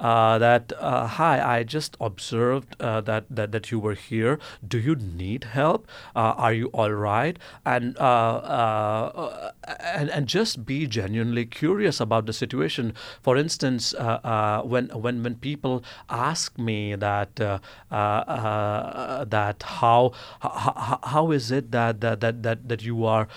uh, 0.00 0.38
that, 0.38 0.72
uh, 0.78 1.06
hi, 1.06 1.58
I 1.58 1.62
just 1.62 1.96
observed 2.00 2.74
uh, 2.80 3.02
that, 3.02 3.26
that, 3.28 3.52
that 3.52 3.70
you 3.70 3.78
were 3.78 3.94
here. 3.94 4.38
Do 4.66 4.78
you 4.78 4.96
need 4.96 5.44
help? 5.44 5.86
Uh, 6.16 6.32
are 6.36 6.54
you 6.54 6.68
all 6.68 6.92
right? 6.92 7.38
And, 7.66 7.98
uh, 7.98 9.52
and, 9.94 10.08
and 10.08 10.26
just 10.26 10.64
be 10.64 10.86
genuinely 10.86 11.44
curious 11.44 12.00
about 12.00 12.24
the 12.24 12.32
situation. 12.32 12.94
For 13.20 13.36
instance, 13.36 13.94
when, 13.94 14.88
when, 14.88 15.22
when 15.22 15.34
people 15.34 15.84
ask 16.08 16.56
me 16.58 16.94
that, 16.94 17.36
that 17.36 17.62
how, 19.62 20.12
how, 20.40 20.98
how 21.02 21.30
is 21.30 21.50
it 21.50 21.72
that, 21.72 22.00
that, 22.00 22.20
that, 22.20 22.68
that, 22.68 22.82
you 22.82 23.04
are 23.04 23.28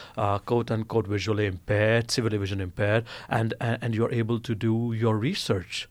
quote 0.45 0.71
unquote 0.71 1.07
visually 1.07 1.42
impaired, 1.45 2.11
civilly 2.11 2.37
vision 2.37 2.61
impaired, 2.61 3.05
and, 3.29 3.53
and, 3.59 3.77
and 3.81 3.95
you're 3.95 4.11
able 4.11 4.39
to 4.39 4.55
do 4.55 4.93
your 4.93 5.17
research? 5.17 5.87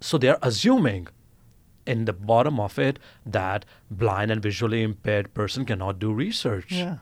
So 0.00 0.18
they're 0.18 0.38
assuming 0.42 1.08
in 1.86 2.04
the 2.04 2.12
bottom 2.12 2.58
of 2.60 2.78
it 2.78 2.98
that 3.24 3.64
blind 3.90 4.30
and 4.30 4.42
visually 4.42 4.82
impaired 4.82 5.32
person 5.34 5.64
cannot 5.64 5.98
do 5.98 6.12
research. 6.12 6.72
Yeah. 6.72 6.98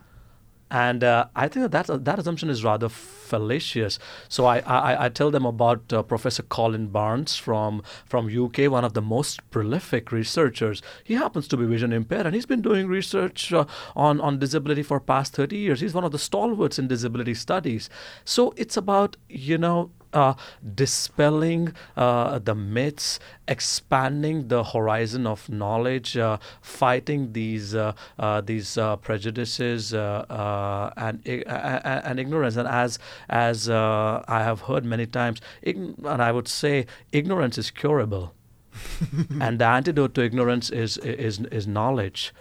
And 0.75 1.05
uh, 1.05 1.27
I 1.37 1.47
think 1.47 1.71
that 1.71 1.87
that, 1.87 2.05
that 2.05 2.19
assumption 2.19 2.51
is 2.51 2.65
rather 2.65 2.89
fallacious. 2.89 3.97
So 4.29 4.45
I, 4.45 4.59
I, 4.59 5.05
I 5.05 5.09
tell 5.09 5.31
them 5.31 5.47
about 5.47 5.93
uh, 5.93 6.03
Professor 6.03 6.43
Colin 6.43 6.89
Barnes 6.89 7.37
from, 7.37 7.81
from 8.05 8.27
UK, 8.27 8.69
one 8.69 8.85
of 8.85 8.93
the 8.93 9.01
most 9.01 9.49
prolific 9.53 10.11
researchers. 10.11 10.83
He 11.05 11.15
happens 11.15 11.47
to 11.49 11.57
be 11.57 11.65
vision 11.65 11.93
impaired 11.93 12.27
and 12.27 12.35
he's 12.35 12.45
been 12.45 12.61
doing 12.61 12.89
research 12.89 13.53
uh, 13.53 13.67
on, 13.95 14.21
on 14.21 14.41
disability 14.41 14.83
for 14.83 14.99
past 14.99 15.33
30 15.37 15.57
years. 15.57 15.81
He's 15.81 15.95
one 15.95 16.03
of 16.03 16.11
the 16.11 16.19
stalwarts 16.19 16.77
in 16.77 16.89
disability 16.89 17.35
studies. 17.35 17.89
So 18.25 18.53
it's 18.57 18.77
about, 18.77 19.17
you 19.29 19.59
know, 19.59 19.93
uh, 20.15 20.35
dispelling 20.75 21.75
uh, 21.97 22.39
the 22.39 22.55
myths, 22.55 23.21
expanding 23.49 24.49
the 24.49 24.65
horizon 24.65 25.27
of 25.27 25.49
knowledge, 25.49 26.17
uh, 26.17 26.39
fighting 26.63 27.33
these 27.33 27.75
uh, 27.75 27.93
uh, 28.19 28.41
these 28.41 28.79
uh, 28.79 28.97
prejudices 28.97 29.93
uh, 29.95 30.25
uh, 30.31 30.91
and 30.97 31.21
i- 31.27 31.43
a- 31.47 31.81
a- 31.93 32.03
and 32.09 32.21
ignorance. 32.21 32.57
And 32.57 32.69
as 32.69 32.99
as 33.29 33.69
uh, 33.69 34.23
I 34.29 34.43
have 34.43 34.63
heard 34.63 34.85
many 34.85 35.07
times, 35.07 35.41
ign- 35.67 35.97
and 36.05 36.23
I 36.23 36.33
would 36.33 36.49
say, 36.49 36.87
ignorance 37.13 37.59
is 37.59 37.71
curable, 37.71 38.35
and 39.41 39.59
the 39.59 39.67
antidote 39.67 40.15
to 40.15 40.23
ignorance 40.23 40.71
is 40.71 40.99
is 40.99 41.41
is 41.51 41.67
knowledge, 41.67 42.33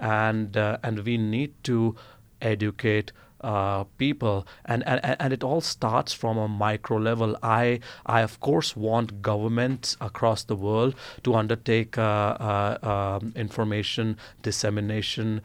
and 0.00 0.56
uh, 0.56 0.78
and 0.82 1.00
we 1.04 1.16
need 1.18 1.52
to 1.64 1.96
educate 2.40 3.12
uh, 3.42 3.84
people. 3.98 4.46
And, 4.64 4.86
and 4.86 5.00
and 5.20 5.32
it 5.32 5.42
all 5.42 5.60
starts 5.60 6.12
from 6.12 6.38
a 6.38 6.48
micro 6.48 6.96
level. 6.98 7.36
I 7.42 7.80
i 8.06 8.20
of 8.20 8.40
course 8.40 8.76
want 8.76 9.22
governments 9.22 9.96
across 10.00 10.44
the 10.44 10.56
world 10.56 10.94
to 11.24 11.34
undertake 11.34 11.98
uh, 11.98 12.02
uh, 12.02 13.18
um, 13.22 13.32
information 13.36 14.16
dissemination 14.42 15.40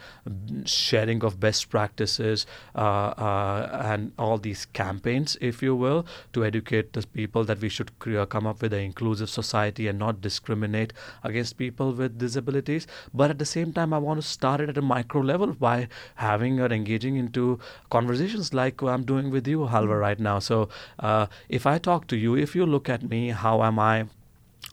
sharing 0.66 1.24
of 1.24 1.40
best 1.40 1.70
practices 1.70 2.46
uh, 2.76 2.80
uh, 2.80 3.82
and 3.84 4.12
all 4.18 4.38
these 4.38 4.66
campaigns 4.66 5.38
if 5.42 5.62
you 5.62 5.76
will 5.76 6.06
to 6.34 6.46
educate 6.46 6.94
the 6.94 7.06
people 7.08 7.44
that 7.44 7.60
we 7.60 7.70
should 7.70 7.92
come 8.30 8.48
up 8.48 8.62
with 8.62 8.74
an 8.74 8.80
inclusive 8.80 9.30
society 9.30 9.88
and 9.88 10.00
not 10.00 10.22
discriminate 10.22 10.94
against 11.24 11.58
people 11.58 11.94
with 11.94 12.18
disabilities. 12.18 12.88
But 13.14 13.30
at 13.30 13.40
the 13.40 13.46
same 13.46 13.74
time 13.74 13.94
i 13.94 13.98
want 13.98 14.22
to 14.22 14.28
start 14.28 14.62
it 14.62 14.70
at 14.70 14.78
a 14.78 14.82
micro 14.82 15.22
level 15.22 15.54
by 15.54 15.88
having 16.16 16.60
or 16.60 16.72
engaging 16.72 17.16
into 17.16 17.60
conversations 17.90 18.54
like 18.54 18.82
I'm 18.82 19.04
doing 19.04 19.30
with 19.32 19.48
you, 19.48 19.60
Halvar, 19.68 20.00
right 20.00 20.20
now. 20.20 20.40
So 20.40 20.70
uh, 21.00 21.28
if 21.50 21.66
I 21.66 21.78
talk 21.78 22.08
to 22.08 22.18
you, 22.18 22.36
if 22.36 22.56
you 22.56 22.66
look 22.66 22.90
at 22.90 23.04
me, 23.04 23.30
how 23.30 23.64
am 23.64 23.80
I? 23.80 24.06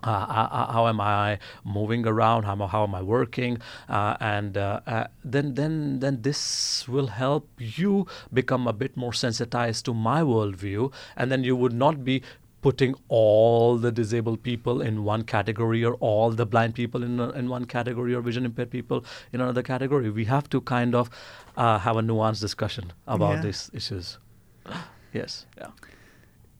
Uh, 0.05 0.11
uh, 0.11 0.72
how 0.72 0.88
am 0.88 1.01
I 1.01 1.38
moving 1.64 2.05
around? 2.07 2.42
How, 2.42 2.53
am 2.53 2.62
I- 2.62 2.66
how 2.66 2.83
am 2.83 2.94
I 2.94 3.03
working? 3.03 3.59
Uh, 3.88 4.16
and 4.20 4.57
uh, 4.57 4.81
uh, 4.87 5.07
then, 5.22 5.55
then, 5.55 6.01
then 6.01 6.22
this 6.22 6.88
will 6.88 7.07
help 7.09 7.48
you 7.59 8.07
become 8.33 8.66
a 8.66 8.72
bit 8.72 8.96
more 8.96 9.12
sensitized 9.12 9.85
to 9.85 9.94
my 9.94 10.22
worldview, 10.22 10.92
and 11.16 11.31
then 11.31 11.44
you 11.44 11.55
would 11.55 11.72
not 11.72 12.05
be 12.05 12.22
putting 12.62 12.94
all 13.09 13.77
the 13.77 13.90
disabled 13.92 14.42
people 14.42 14.81
in 14.81 15.03
one 15.05 15.22
category 15.25 15.85
or 15.85 15.94
all 15.94 16.31
the 16.31 16.46
blind 16.46 16.75
people 16.75 17.03
in, 17.03 17.20
in 17.20 17.48
one 17.48 17.64
category 17.66 18.14
or 18.14 18.20
vision 18.22 18.44
impaired 18.44 18.70
people 18.70 19.05
in 19.33 19.40
another 19.40 19.62
category. 19.62 20.09
We 20.11 20.25
have 20.27 20.48
to 20.51 20.61
kind 20.61 20.94
of 20.94 21.11
uh, 21.57 21.79
have 21.81 21.96
a 21.96 22.03
nuanced 22.03 22.40
discussion 22.40 22.92
about 23.07 23.35
Yeah. 23.37 23.42
these 23.42 23.70
issues. 23.75 24.18
yes, 25.12 25.46
yeah. 25.59 25.70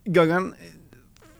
Gagan, 0.09 0.55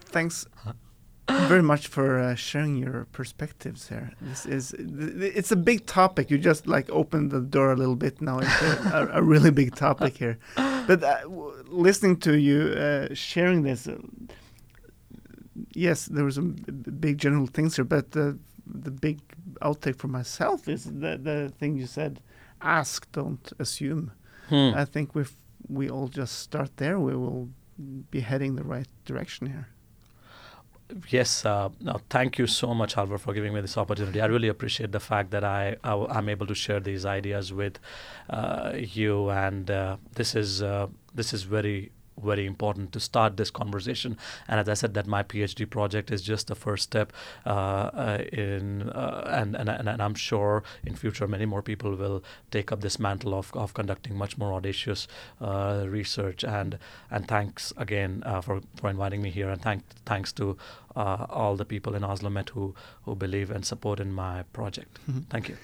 thanks 0.05 0.47
very 1.49 1.63
much 1.63 1.89
for 1.89 2.19
uh, 2.21 2.35
sharing 2.37 2.77
your 2.77 3.07
perspectives 3.13 3.89
here. 3.89 4.13
This 4.21 4.47
is 4.47 4.75
it's 4.79 5.51
a 5.53 5.57
big 5.57 5.87
topic. 5.87 6.31
You 6.31 6.39
just 6.39 6.67
like 6.67 6.89
opened 6.91 7.31
the 7.33 7.41
door 7.41 7.73
a 7.73 7.77
little 7.77 7.97
bit 7.97 8.21
now. 8.21 8.39
It's 8.39 8.63
a, 8.63 9.09
a, 9.13 9.19
a 9.19 9.23
really 9.23 9.51
big 9.51 9.75
topic 9.75 10.17
here. 10.19 10.39
But 10.87 11.03
uh, 11.03 11.21
w- 11.23 11.65
listening 11.69 12.17
to 12.19 12.33
you 12.39 12.59
uh, 12.79 13.15
sharing 13.15 13.63
this, 13.63 13.87
uh, 13.89 13.99
yes, 15.75 16.07
there 16.07 16.25
was 16.25 16.35
some 16.37 16.53
big 17.01 17.19
general 17.19 17.47
things 17.47 17.77
here, 17.77 17.85
but 17.85 18.17
uh, 18.17 18.33
the 18.67 18.91
big 18.91 19.21
outtake 19.61 19.97
for 19.97 20.09
myself 20.09 20.69
is 20.69 20.85
the 20.85 21.19
the 21.19 21.53
thing 21.59 21.77
you 21.77 21.87
said: 21.87 22.21
ask, 22.61 23.11
don't 23.13 23.53
assume. 23.59 24.13
Hmm. 24.49 24.73
I 24.75 24.85
think 24.85 25.15
we 25.15 25.25
we 25.69 25.91
all 25.91 26.09
just 26.09 26.39
start 26.39 26.77
there. 26.77 26.99
We 26.99 27.17
will 27.17 27.49
be 28.11 28.21
heading 28.21 28.57
the 28.57 28.65
right 28.65 28.89
direction 29.05 29.47
here. 29.47 29.69
yes, 31.09 31.45
uh, 31.47 31.71
no, 31.81 32.01
thank 32.11 32.39
you 32.39 32.47
so 32.47 32.75
much, 32.75 32.95
Halvor, 32.95 33.19
for 33.19 33.33
giving 33.33 33.55
me 33.55 33.61
this 33.61 33.79
opportunity. 33.79 34.21
I 34.21 34.27
really 34.27 34.49
appreciate 34.49 34.93
the 34.93 35.01
fact 35.01 35.31
that 35.31 35.45
I, 35.45 35.77
I 35.83 36.19
am 36.19 36.29
able 36.29 36.47
to 36.47 36.55
share 36.55 36.81
these 36.81 37.07
ideas 37.07 37.53
with 37.53 37.79
uh, 38.29 38.73
you, 38.75 39.31
and 39.31 39.71
uh, 39.71 39.97
this 40.15 40.35
is 40.35 40.63
uh, 40.63 40.89
this 41.15 41.33
is 41.33 41.43
very 41.45 41.93
very 42.23 42.47
important 42.47 42.93
to 42.93 43.01
start 43.01 43.37
this 43.37 43.51
conversation. 43.51 44.17
And 44.49 44.61
as 44.61 44.69
I 44.69 44.75
said, 44.75 44.95
that 44.95 45.07
my 45.07 45.23
PhD 45.23 45.69
project 45.69 46.11
is 46.11 46.23
just 46.23 46.47
the 46.47 46.55
first 46.55 46.85
step 46.85 47.13
uh, 47.47 47.49
uh, 47.49 48.25
in, 48.33 48.91
uh, 48.91 49.29
and, 49.31 49.57
and, 49.57 49.69
and 49.69 50.03
I'm 50.03 50.15
sure 50.15 50.63
in 50.85 50.95
future 50.95 51.27
many 51.27 51.47
more 51.47 51.63
people 51.63 51.97
will 51.97 52.23
take 52.51 52.73
up 52.73 52.81
this 52.81 52.99
mantle 52.99 53.35
of, 53.35 53.55
of 53.55 53.75
conducting 53.75 54.17
much 54.17 54.39
more 54.39 54.53
audacious 54.53 55.09
uh, 55.41 55.85
research. 55.89 56.45
And 56.45 56.79
and 57.11 57.29
thanks 57.29 57.73
again 57.77 58.23
uh, 58.25 58.41
for, 58.41 58.61
for 58.77 58.91
inviting 58.91 59.23
me 59.23 59.31
here, 59.31 59.51
and 59.51 59.61
thank, 59.61 59.83
thanks 60.07 60.33
to 60.33 60.57
uh, 60.97 61.27
all 61.29 61.57
the 61.57 61.65
people 61.65 61.95
in 61.95 62.03
OsloMet 62.03 62.51
who, 62.51 62.75
who 63.05 63.15
believe 63.15 63.51
and 63.51 63.65
support 63.65 64.01
in 64.01 64.13
my 64.13 64.43
project. 64.53 64.99
Mm-hmm. 65.09 65.21
Thank 65.31 65.49
you. 65.49 65.57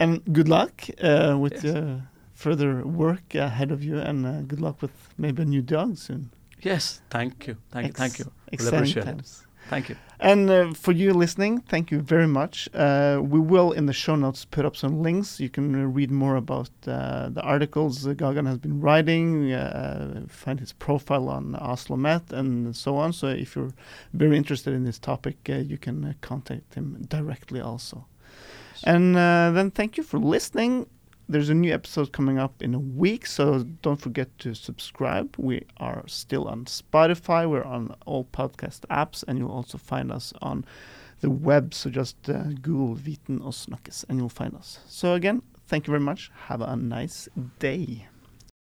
And 0.00 0.22
good 0.32 0.48
luck 0.48 0.88
with 0.98 1.64
yes 1.64 2.00
further 2.38 2.86
work 2.86 3.34
ahead 3.34 3.72
of 3.72 3.82
you, 3.82 3.98
and 3.98 4.24
uh, 4.24 4.42
good 4.42 4.60
luck 4.60 4.80
with 4.80 4.92
maybe 5.18 5.42
a 5.42 5.44
new 5.44 5.60
dog 5.60 5.98
soon. 5.98 6.30
Yes, 6.62 7.02
thank 7.10 7.48
you, 7.48 7.56
thank 7.70 7.88
you, 7.88 7.92
thank 7.92 8.18
you. 8.18 8.30
Really 8.52 8.76
appreciate 8.76 9.04
times. 9.04 9.42
it. 9.42 9.48
Thank 9.68 9.88
you. 9.88 9.96
And 10.20 10.48
uh, 10.48 10.72
for 10.72 10.92
you 10.92 11.12
listening, 11.12 11.60
thank 11.60 11.90
you 11.90 12.00
very 12.00 12.28
much. 12.28 12.68
Uh, 12.72 13.20
we 13.20 13.40
will 13.40 13.72
in 13.72 13.86
the 13.86 13.92
show 13.92 14.16
notes 14.16 14.44
put 14.44 14.64
up 14.64 14.76
some 14.76 15.02
links. 15.02 15.40
You 15.40 15.50
can 15.50 15.92
read 15.92 16.10
more 16.10 16.36
about 16.36 16.70
uh, 16.86 17.28
the 17.28 17.42
articles 17.42 18.04
Gagan 18.06 18.46
has 18.46 18.58
been 18.58 18.80
writing, 18.80 19.52
uh, 19.52 20.22
find 20.28 20.60
his 20.60 20.72
profile 20.72 21.28
on 21.28 21.54
OsloMet, 21.54 22.32
and 22.32 22.74
so 22.74 22.96
on. 22.96 23.12
So 23.12 23.26
if 23.26 23.56
you're 23.56 23.74
very 24.14 24.36
interested 24.36 24.72
in 24.74 24.84
this 24.84 24.98
topic, 24.98 25.36
uh, 25.48 25.56
you 25.56 25.76
can 25.76 26.14
contact 26.20 26.74
him 26.74 27.04
directly 27.08 27.60
also. 27.60 28.06
And 28.84 29.16
then 29.16 29.70
thank 29.72 29.96
you 29.96 30.04
for 30.04 30.18
listening 30.18 30.86
there's 31.28 31.50
a 31.50 31.54
new 31.54 31.72
episode 31.72 32.12
coming 32.12 32.38
up 32.38 32.62
in 32.62 32.74
a 32.74 32.78
week, 32.78 33.26
so 33.26 33.64
don't 33.82 34.00
forget 34.00 34.28
to 34.38 34.54
subscribe. 34.54 35.34
We 35.36 35.64
are 35.76 36.02
still 36.06 36.48
on 36.48 36.64
Spotify, 36.64 37.48
we're 37.48 37.64
on 37.64 37.94
all 38.06 38.24
podcast 38.24 38.80
apps, 38.90 39.24
and 39.28 39.38
you'll 39.38 39.50
also 39.50 39.78
find 39.78 40.10
us 40.10 40.32
on 40.40 40.64
the 41.20 41.30
web. 41.30 41.74
So 41.74 41.90
just 41.90 42.16
uh, 42.28 42.44
Google 42.62 42.96
Viten 42.96 43.40
og 43.44 43.52
Snakkes, 43.52 44.04
and 44.08 44.18
you'll 44.18 44.28
find 44.28 44.54
us. 44.54 44.80
So 44.88 45.14
again, 45.14 45.42
thank 45.66 45.86
you 45.86 45.90
very 45.90 46.04
much. 46.04 46.30
Have 46.46 46.62
a 46.62 46.76
nice 46.76 47.28
day. 47.58 48.06